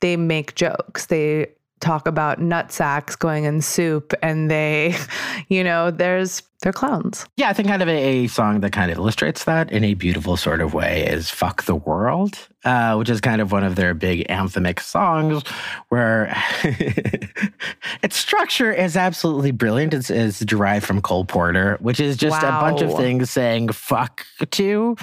[0.00, 1.06] they make jokes.
[1.06, 4.96] They talk about nut sacks going in soup and they,
[5.48, 7.24] you know, there's they're clowns.
[7.36, 9.94] Yeah, I think kind of a, a song that kind of illustrates that in a
[9.94, 13.76] beautiful sort of way is Fuck the World, uh, which is kind of one of
[13.76, 15.44] their big anthemic songs
[15.88, 16.36] where
[18.02, 19.94] its structure is absolutely brilliant.
[19.94, 24.26] It's, it's derived from Cole Porter, which is just a bunch of things saying fuck
[24.50, 24.96] to.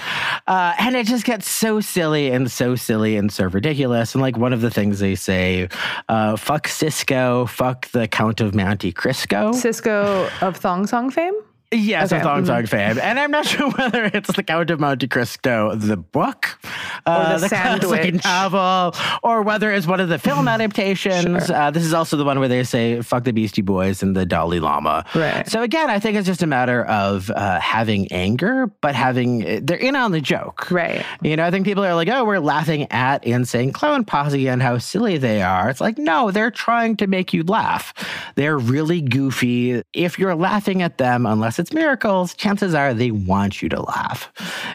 [0.48, 4.14] Uh, and it just gets so silly and so silly and so ridiculous.
[4.14, 5.70] And like one of the things they say,
[6.10, 9.52] uh, fuck Sisqó, fuck the Count of Monte Cristo.
[9.52, 11.45] Sisqó of Thong Song fame?
[11.72, 12.46] Yes, Okay, a Thong.
[12.46, 12.98] Song fame.
[13.00, 16.60] And I'm not sure whether it's The Count of Monte Cristo, the book,
[17.06, 18.24] uh, the classic sandwich.
[18.24, 20.48] novel, or whether it's one of the film
[20.90, 21.50] adaptations.
[21.50, 24.26] Uh, this is also the one where they say, fuck the Beastie Boys and the
[24.26, 25.06] Dalai Lama.
[25.16, 25.48] Right.
[25.50, 29.78] So again, I think it's just a matter of uh, having anger, but having, they're
[29.78, 30.70] in on the joke.
[30.72, 31.04] Right.
[31.22, 34.62] You know, I think people are like, oh, we're laughing at Insane Clown Posse and
[34.62, 35.70] how silly they are.
[35.70, 37.94] It's like, no, they're trying to make you laugh.
[38.36, 39.82] They're really goofy.
[39.94, 44.32] If you're laughing at them, unless it's miracles, chances are they want you to laugh.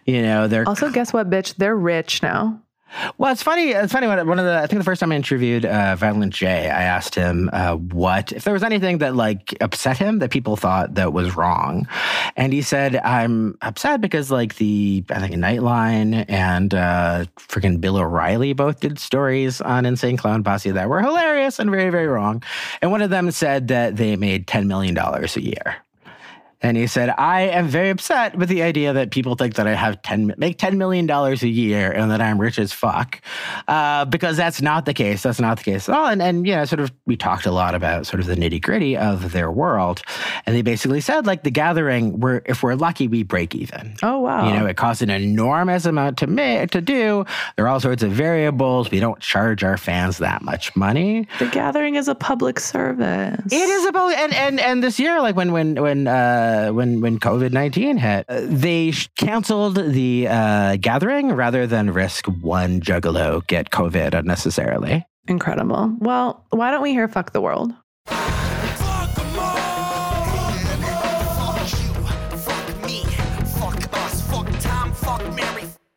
[0.06, 1.56] You know, they're Also, guess what, bitch?
[1.56, 2.60] They're rich now.
[3.18, 3.68] well, it's funny.
[3.70, 4.08] It's funny.
[4.08, 6.82] When one of the, I think the first time I interviewed uh, Violent J, I
[6.82, 10.94] asked him uh, what if there was anything that like upset him that people thought
[10.94, 11.86] that was wrong,
[12.36, 17.96] and he said, "I'm upset because like the I think Nightline and uh, freaking Bill
[17.96, 22.42] O'Reilly both did stories on Insane Clown Posse that were hilarious and very very wrong,
[22.82, 25.76] and one of them said that they made ten million dollars a year."
[26.62, 29.74] And he said, I am very upset with the idea that people think that I
[29.74, 33.20] have 10, make $10 million a year and that I'm rich as fuck.
[33.66, 35.22] Uh, because that's not the case.
[35.22, 36.06] That's not the case at all.
[36.06, 38.60] And, and, you know, sort of, we talked a lot about sort of the nitty
[38.60, 40.02] gritty of their world.
[40.44, 43.94] And they basically said, like, the gathering, we're, if we're lucky, we break even.
[44.02, 44.46] Oh, wow.
[44.46, 47.24] You know, it costs an enormous amount to make, to do.
[47.56, 48.90] There are all sorts of variables.
[48.90, 51.26] We don't charge our fans that much money.
[51.38, 53.40] the gathering is a public service.
[53.46, 57.18] It is about and and and this year, like when when when uh, when when
[57.18, 63.70] COVID nineteen hit, uh, they canceled the uh, gathering rather than risk one juggalo get
[63.70, 65.04] COVID unnecessarily.
[65.28, 65.94] incredible.
[66.00, 67.72] Well, why don't we hear Fuck the World?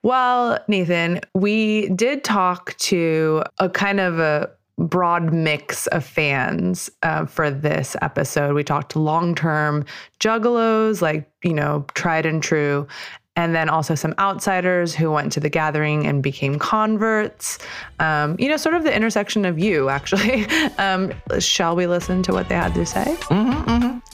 [0.06, 7.26] Well, Nathan, we did talk to a kind of a broad mix of fans uh,
[7.26, 8.56] for this episode.
[8.56, 9.86] We talked to long term
[10.20, 12.88] juggalos, like, you know, tried and true.
[13.36, 17.58] And then also some outsiders who went to the gathering and became converts.
[18.00, 20.46] Um, you know, sort of the intersection of you, actually.
[20.78, 23.16] Um, shall we listen to what they had to say?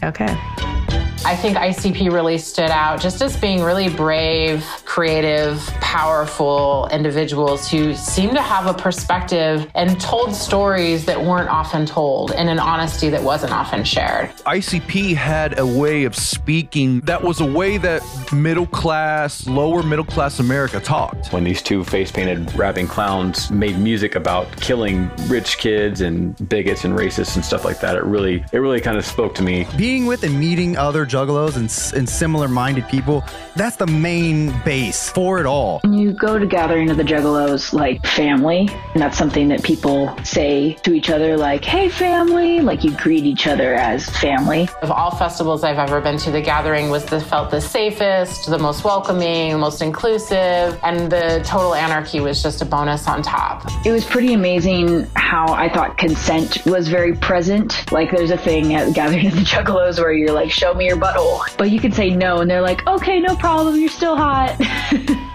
[0.03, 0.99] Okay.
[1.26, 7.93] I think ICP really stood out just as being really brave, creative, powerful individuals who
[7.93, 13.09] seemed to have a perspective and told stories that weren't often told in an honesty
[13.09, 14.30] that wasn't often shared.
[14.45, 18.01] ICP had a way of speaking that was a way that
[18.32, 21.34] middle class, lower middle class America talked.
[21.34, 26.86] when these two face painted rapping clowns made music about killing rich kids and bigots
[26.86, 29.67] and racists and stuff like that it really it really kind of spoke to me
[29.78, 33.24] being with and meeting other juggalos and, and similar minded people
[33.55, 38.05] that's the main base for it all You go to Gathering of the Juggalos like
[38.05, 42.91] family, and that's something that people say to each other, like, hey, family, like you
[42.97, 44.68] greet each other as family.
[44.82, 48.60] Of all festivals I've ever been to, the gathering was the felt the safest, the
[48.60, 53.66] most welcoming, the most inclusive, and the total anarchy was just a bonus on top.
[53.86, 57.91] It was pretty amazing how I thought consent was very present.
[57.91, 60.97] Like, there's a thing at Gathering of the Juggalos where you're like, show me your
[61.00, 61.41] butthole.
[61.58, 64.56] But you can say no, and they're like, okay, no problem, you're still hot.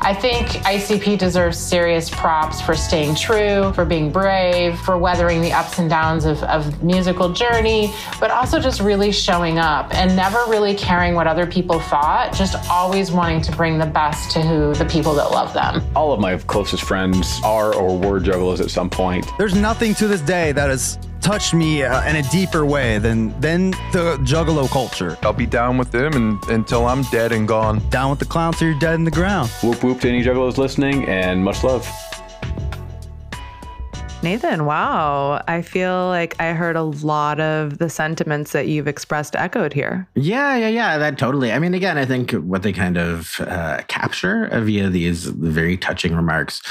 [0.04, 5.52] I think ICP deserves serious props for staying true, for being brave, for weathering the
[5.52, 7.90] ups and downs of, of musical journey,
[8.20, 12.56] but also just really showing up and never really caring what other people thought, just
[12.68, 15.82] always wanting to bring the best to who the people that love them.
[15.96, 20.06] all of my closest friends are or were juggalos at some point there's nothing to
[20.06, 24.68] this day that has touched me uh, in a deeper way than than the juggalo
[24.68, 25.16] culture.
[25.22, 27.80] I'll be down with them and, until I'm dead and gone.
[27.88, 29.48] down with the clowns till you're dead in the ground.
[29.62, 31.88] Whoop whoop to any juggalos listening and much love
[34.24, 35.44] Nathan, wow.
[35.46, 40.08] I feel like I heard a lot of the sentiments that you've expressed echoed here.
[40.14, 40.96] Yeah, yeah, yeah.
[40.96, 41.52] That totally.
[41.52, 46.16] I mean, again, I think what they kind of uh, capture via these very touching
[46.16, 46.62] remarks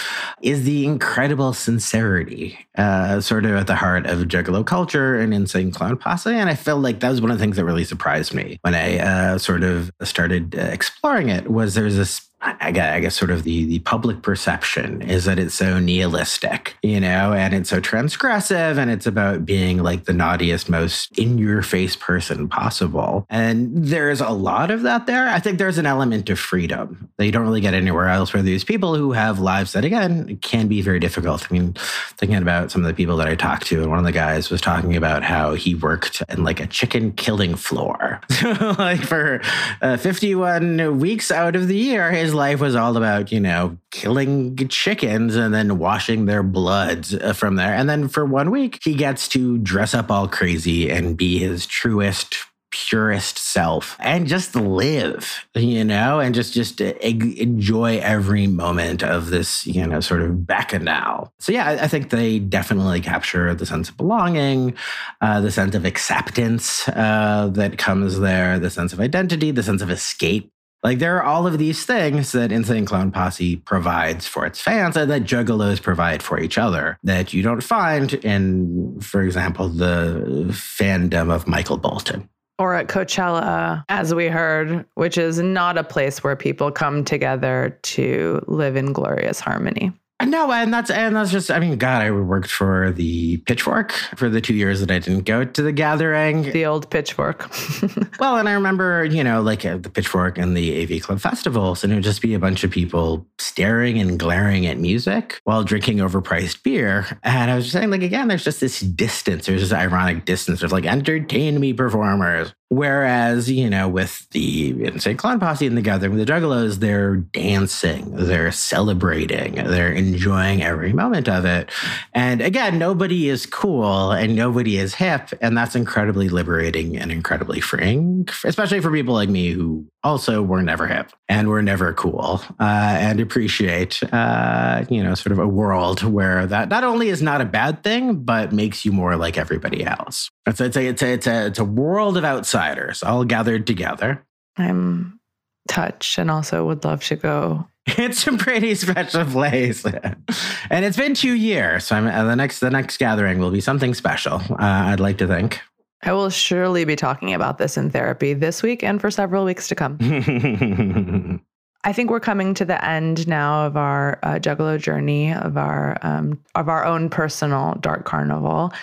[0.42, 5.70] is the incredible sincerity, uh, sort of at the heart of Juggalo culture and Insane
[5.70, 6.32] Clown Posse.
[6.32, 8.74] And I feel like that was one of the things that really surprised me when
[8.74, 11.52] I uh, sort of started uh, exploring it.
[11.52, 15.80] Was there's this I guess, sort of the, the public perception is that it's so
[15.80, 21.18] nihilistic, you know, and it's so transgressive and it's about being like the naughtiest, most
[21.18, 23.26] in your face person possible.
[23.30, 25.28] And there's a lot of that there.
[25.30, 28.44] I think there's an element of freedom that you don't really get anywhere else where
[28.44, 31.48] these people who have lives that, again, can be very difficult.
[31.50, 31.74] I mean,
[32.18, 34.50] thinking about some of the people that I talked to, and one of the guys
[34.50, 38.20] was talking about how he worked in like a chicken killing floor.
[38.78, 39.42] like for
[39.82, 44.56] uh, 51 weeks out of the year, his life was all about, you know, killing
[44.68, 47.74] chickens and then washing their bloods uh, from there.
[47.74, 51.66] And then for one week, he gets to dress up all crazy and be his
[51.66, 52.38] truest
[52.74, 59.30] purest self and just live you know and just just uh, enjoy every moment of
[59.30, 63.68] this you know sort of bacchanal so yeah i, I think they definitely capture the
[63.68, 64.74] sense of belonging
[65.22, 69.84] uh, the sense of acceptance uh, that comes there the sense of identity the sense
[69.84, 70.52] of escape
[70.84, 74.98] like there are all of these things that Insane Clown Posse provides for its fans
[74.98, 80.46] and that Juggalos provide for each other that you don't find in, for example, the
[80.50, 82.30] fandom of Michael Bolton.
[82.60, 87.80] Or at Coachella, as we heard, which is not a place where people come together
[87.82, 89.92] to live in glorious harmony.
[90.26, 94.30] No, and that's and that's just I mean, God, I worked for the Pitchfork for
[94.30, 96.44] the two years that I didn't go to the gathering.
[96.44, 97.50] The old Pitchfork.
[98.20, 101.84] well, and I remember, you know, like uh, the Pitchfork and the AV Club festivals,
[101.84, 105.64] and it would just be a bunch of people staring and glaring at music while
[105.64, 107.06] drinking overpriced beer.
[107.24, 109.46] And I was just saying, like, again, there's just this distance.
[109.46, 112.54] There's this ironic distance of like entertain me performers.
[112.74, 118.16] Whereas, you know, with the Insane Clown Posse and the Gathering the Juggalos, they're dancing,
[118.16, 121.70] they're celebrating, they're enjoying every moment of it.
[122.14, 125.30] And again, nobody is cool and nobody is hip.
[125.40, 130.62] And that's incredibly liberating and incredibly freeing, especially for people like me who also we're
[130.62, 132.64] never hip and we're never cool uh,
[133.00, 137.42] and appreciate, uh, you know, sort of a world where that not only is not
[137.42, 140.30] a bad thing, but makes you more like everybody else.
[140.46, 144.26] It's, it's, a, it's, a, it's, a, it's a world of outsiders all gathered together.
[144.58, 145.20] I'm
[145.68, 147.68] touched and also would love to go.
[147.86, 151.84] It's a pretty special place, and it's been two years.
[151.84, 154.36] So I'm, uh, the next the next gathering will be something special.
[154.36, 155.60] Uh, I'd like to think.
[156.06, 159.70] I will surely be talking about this in therapy this week and for several weeks
[159.70, 159.98] to come.
[161.86, 165.98] I think we're coming to the end now of our uh, Juggalo journey of our
[166.02, 168.74] um, of our own personal dark carnival,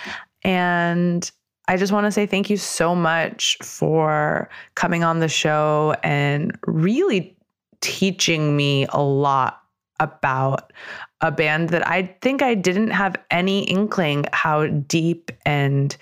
[0.43, 1.29] and
[1.67, 6.57] I just want to say thank you so much for coming on the show and
[6.67, 7.35] really
[7.81, 9.61] teaching me a lot
[9.99, 10.73] about
[11.21, 15.95] a band that I think I didn't have any inkling how deep and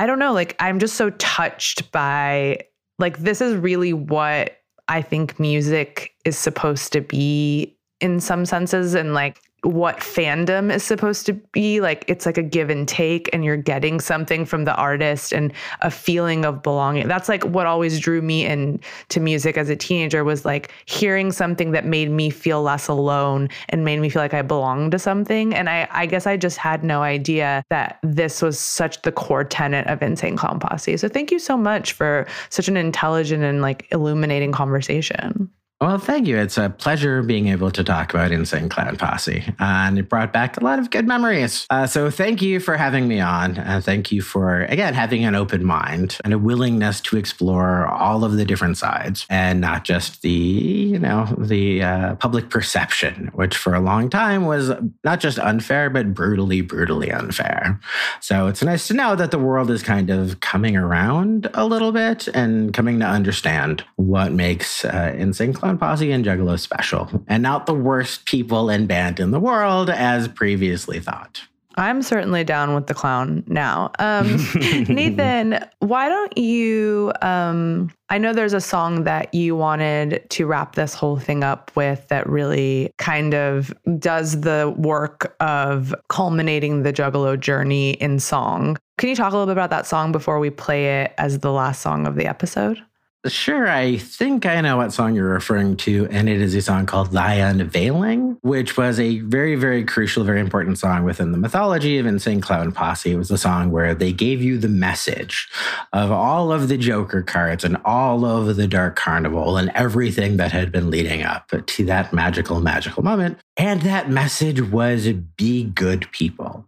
[0.00, 2.60] I don't know, like I'm just so touched by
[2.98, 4.56] like this is really what
[4.88, 10.82] I think music is supposed to be in some senses and like what fandom is
[10.82, 14.64] supposed to be like it's like a give and take and you're getting something from
[14.64, 15.52] the artist and
[15.82, 17.08] a feeling of belonging.
[17.08, 21.72] That's like what always drew me into music as a teenager was like hearing something
[21.72, 25.54] that made me feel less alone and made me feel like i belonged to something.
[25.54, 29.44] And i i guess i just had no idea that this was such the core
[29.44, 30.96] tenet of insane clown posse.
[30.96, 35.50] So thank you so much for such an intelligent and like illuminating conversation
[35.80, 36.36] Well, thank you.
[36.36, 40.60] It's a pleasure being able to talk about Insane Clown Posse, and it brought back
[40.60, 41.66] a lot of good memories.
[41.70, 45.34] Uh, so, thank you for having me on, and thank you for again having an
[45.34, 50.20] open mind and a willingness to explore all of the different sides, and not just
[50.20, 54.70] the you know the uh, public perception, which for a long time was
[55.02, 57.80] not just unfair but brutally, brutally unfair.
[58.20, 61.90] So, it's nice to know that the world is kind of coming around a little
[61.90, 67.42] bit and coming to understand what makes uh, Insane Clown Posse and Juggalo special, and
[67.42, 71.42] not the worst people and band in the world as previously thought.
[71.76, 73.92] I'm certainly down with the clown now.
[73.98, 74.26] Um,
[74.88, 77.12] Nathan, why don't you?
[77.22, 81.70] Um, I know there's a song that you wanted to wrap this whole thing up
[81.76, 88.76] with that really kind of does the work of culminating the Juggalo journey in song.
[88.98, 91.52] Can you talk a little bit about that song before we play it as the
[91.52, 92.82] last song of the episode?
[93.26, 96.86] Sure, I think I know what song you're referring to, and it is a song
[96.86, 101.98] called Thy Unveiling, which was a very, very crucial, very important song within the mythology
[101.98, 103.12] of Insane Clown Posse.
[103.12, 105.50] It was the song where they gave you the message
[105.92, 110.52] of all of the Joker cards and all of the Dark Carnival and everything that
[110.52, 113.38] had been leading up to that magical, magical moment.
[113.58, 116.64] And that message was be good people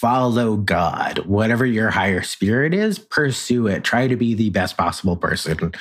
[0.00, 1.20] follow God.
[1.20, 3.84] Whatever your higher spirit is, pursue it.
[3.84, 5.72] Try to be the best possible person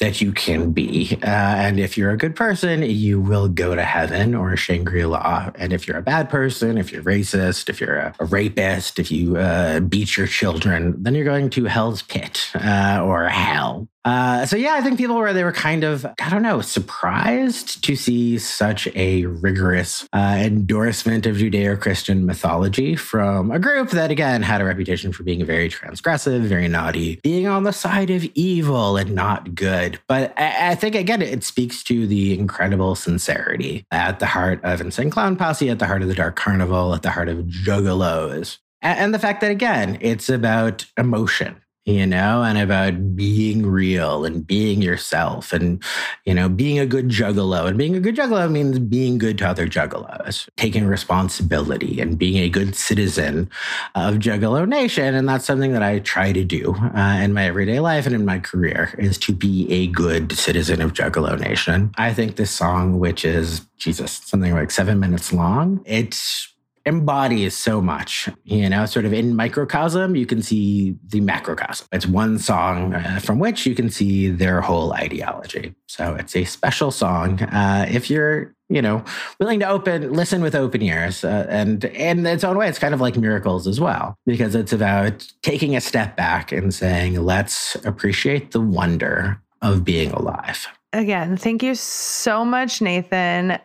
[0.00, 1.18] that you can be.
[1.22, 5.50] Uh, and if you're a good person, you will go to heaven or Shangri La.
[5.54, 9.10] And if you're a bad person, if you're racist, if you're a, a rapist, if
[9.10, 13.88] you uh, beat your children, then you're going to hell's pit uh, or hell.
[14.04, 17.84] Uh, so yeah, I think people were they were kind of I don't know surprised
[17.84, 24.42] to see such a rigorous uh, endorsement of Judeo-Christian mythology from a group that again
[24.42, 28.96] had a reputation for being very transgressive, very naughty, being on the side of evil
[28.96, 30.00] and not good.
[30.08, 34.80] But I, I think again it speaks to the incredible sincerity at the heart of
[34.80, 38.58] Insane Clown Posse, at the heart of the Dark Carnival, at the heart of Juggalos.
[38.80, 44.24] And, and the fact that again it's about emotion you know, and about being real
[44.26, 45.82] and being yourself and,
[46.26, 47.66] you know, being a good juggalo.
[47.66, 52.36] And being a good juggalo means being good to other juggalos, taking responsibility and being
[52.36, 53.50] a good citizen
[53.94, 55.14] of Juggalo Nation.
[55.14, 58.26] And that's something that I try to do uh, in my everyday life and in
[58.26, 61.92] my career is to be a good citizen of Juggalo Nation.
[61.96, 66.49] I think this song, which is Jesus, something like seven minutes long, it's
[66.86, 71.86] embodies so much, you know, sort of in microcosm, you can see the macrocosm.
[71.92, 75.74] It's one song uh, from which you can see their whole ideology.
[75.86, 77.42] So it's a special song.
[77.42, 79.04] Uh, if you're, you know,
[79.38, 82.94] willing to open, listen with open ears, uh, and in its own way, it's kind
[82.94, 87.74] of like miracles as well, because it's about taking a step back and saying, let's
[87.84, 90.66] appreciate the wonder of being alive.
[90.92, 93.58] Again, thank you so much, Nathan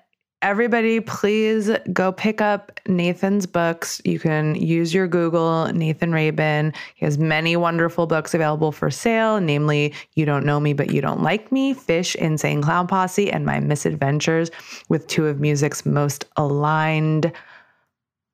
[0.45, 3.99] everybody, please go pick up Nathan's books.
[4.05, 6.71] You can use your Google, Nathan Rabin.
[6.93, 11.01] He has many wonderful books available for sale, namely You Don't Know Me, But You
[11.01, 14.51] Don't Like Me, Phish, Insane Clown Posse, and My Misadventures
[14.87, 17.31] with two of music's most aligned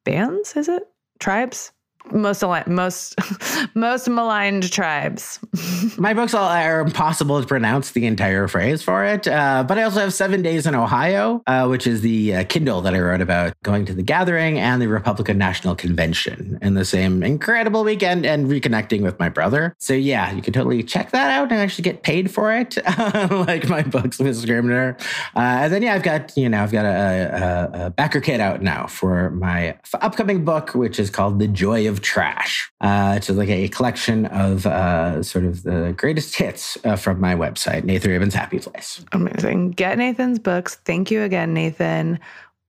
[0.04, 0.84] bands, is it?
[1.20, 1.72] Tribes?
[2.12, 3.16] Most most
[3.76, 5.40] most maligned tribes.
[5.98, 10.00] My books are impossible to pronounce the entire phrase for it, uh, but I also
[10.02, 13.54] have Seven Days in Ohio, uh, which is the uh, Kindle that I wrote about
[13.64, 18.48] going to the gathering and the Republican National Convention in the same incredible weekend and
[18.48, 19.76] reconnecting with my brother.
[19.80, 22.78] So yeah, you can totally check that out and actually get paid for it,
[23.32, 24.98] like my books with Scrivener.
[25.36, 28.62] Uh, and then yeah, I've got you know I've got a, a, a BackerKit out
[28.62, 32.72] now for my upcoming book, which is called The Joy of Trash.
[32.82, 37.36] Uh, it's like a collection of uh, sort of the greatest hits uh, from my
[37.36, 39.04] website, Nathan Rabin's Happy Place.
[39.12, 39.72] Amazing.
[39.72, 40.76] Get Nathan's books.
[40.86, 42.20] Thank you again, Nathan.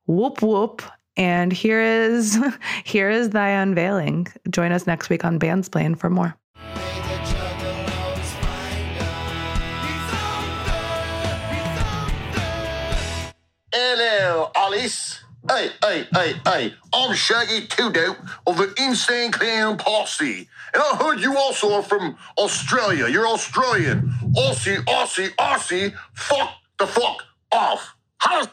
[0.06, 0.82] Whoop whoop.
[1.16, 2.38] And here is
[2.84, 4.26] here is thy unveiling.
[4.50, 6.36] Join us next week on Bandsplain for more.
[13.74, 15.21] Hello, Alice.
[15.50, 18.16] Hey, hey, hey, hey, I'm Shaggy Two Dope
[18.46, 20.48] of the Insane Clown Posse.
[20.72, 23.08] And I heard you also are from Australia.
[23.08, 24.12] You're Australian.
[24.36, 27.96] Aussie, Aussie, Aussie, fuck the fuck off.
[28.18, 28.46] How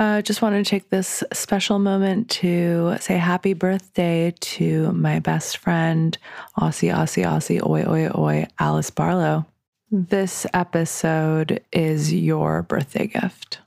[0.00, 5.58] uh, just wanted to take this special moment to say happy birthday to my best
[5.58, 6.18] friend,
[6.58, 9.46] Aussie, Aussie, Aussie, oi, oi, oi, Alice Barlow.
[9.92, 13.60] This episode is your birthday gift.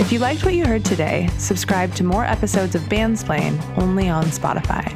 [0.00, 4.24] If you liked what you heard today, subscribe to more episodes of Bandsplain only on
[4.24, 4.88] Spotify.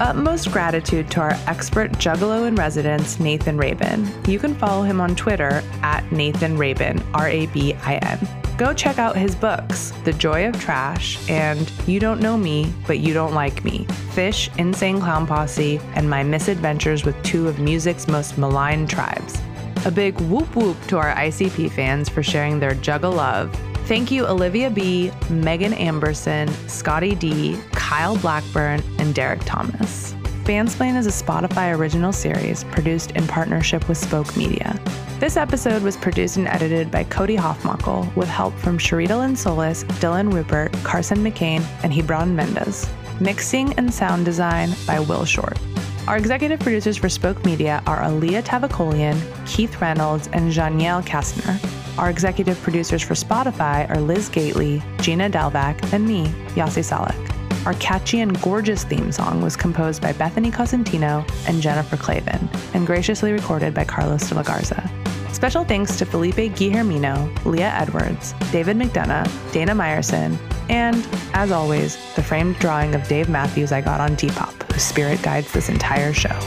[0.00, 4.10] Utmost gratitude to our expert juggalo in residence, Nathan Rabin.
[4.26, 8.26] You can follow him on Twitter at Nathan Rabin, R A B I N.
[8.56, 13.00] Go check out his books, The Joy of Trash and You Don't Know Me, But
[13.00, 13.84] You Don't Like Me,
[14.14, 19.38] Phish, Insane Clown Posse, and My Misadventures with Two of Music's Most Maligned Tribes.
[19.84, 23.54] A big whoop whoop to our ICP fans for sharing their juggle love
[23.88, 30.12] Thank you, Olivia B., Megan Amberson, Scotty D., Kyle Blackburn, and Derek Thomas.
[30.44, 34.78] Bandsplain is a Spotify original series produced in partnership with Spoke Media.
[35.20, 39.84] This episode was produced and edited by Cody Hoffmuckel with help from Sharita Lynn Solis,
[39.84, 42.86] Dylan Rupert, Carson McCain, and Hebron Mendez.
[43.20, 45.58] Mixing and sound design by Will Short.
[46.06, 51.58] Our executive producers for Spoke Media are Alia Tavakolian, Keith Reynolds, and Janielle Kastner.
[51.98, 57.66] Our executive producers for Spotify are Liz Gateley, Gina Delvac, and me, Yasi Salek.
[57.66, 62.86] Our catchy and gorgeous theme song was composed by Bethany Cosentino and Jennifer Clavin, and
[62.86, 64.88] graciously recorded by Carlos de la Garza.
[65.32, 70.38] Special thanks to Felipe Guillermino, Leah Edwards, David McDonough, Dana Meyerson,
[70.70, 75.20] and, as always, the framed drawing of Dave Matthews I got on Depop, whose spirit
[75.22, 76.38] guides this entire show.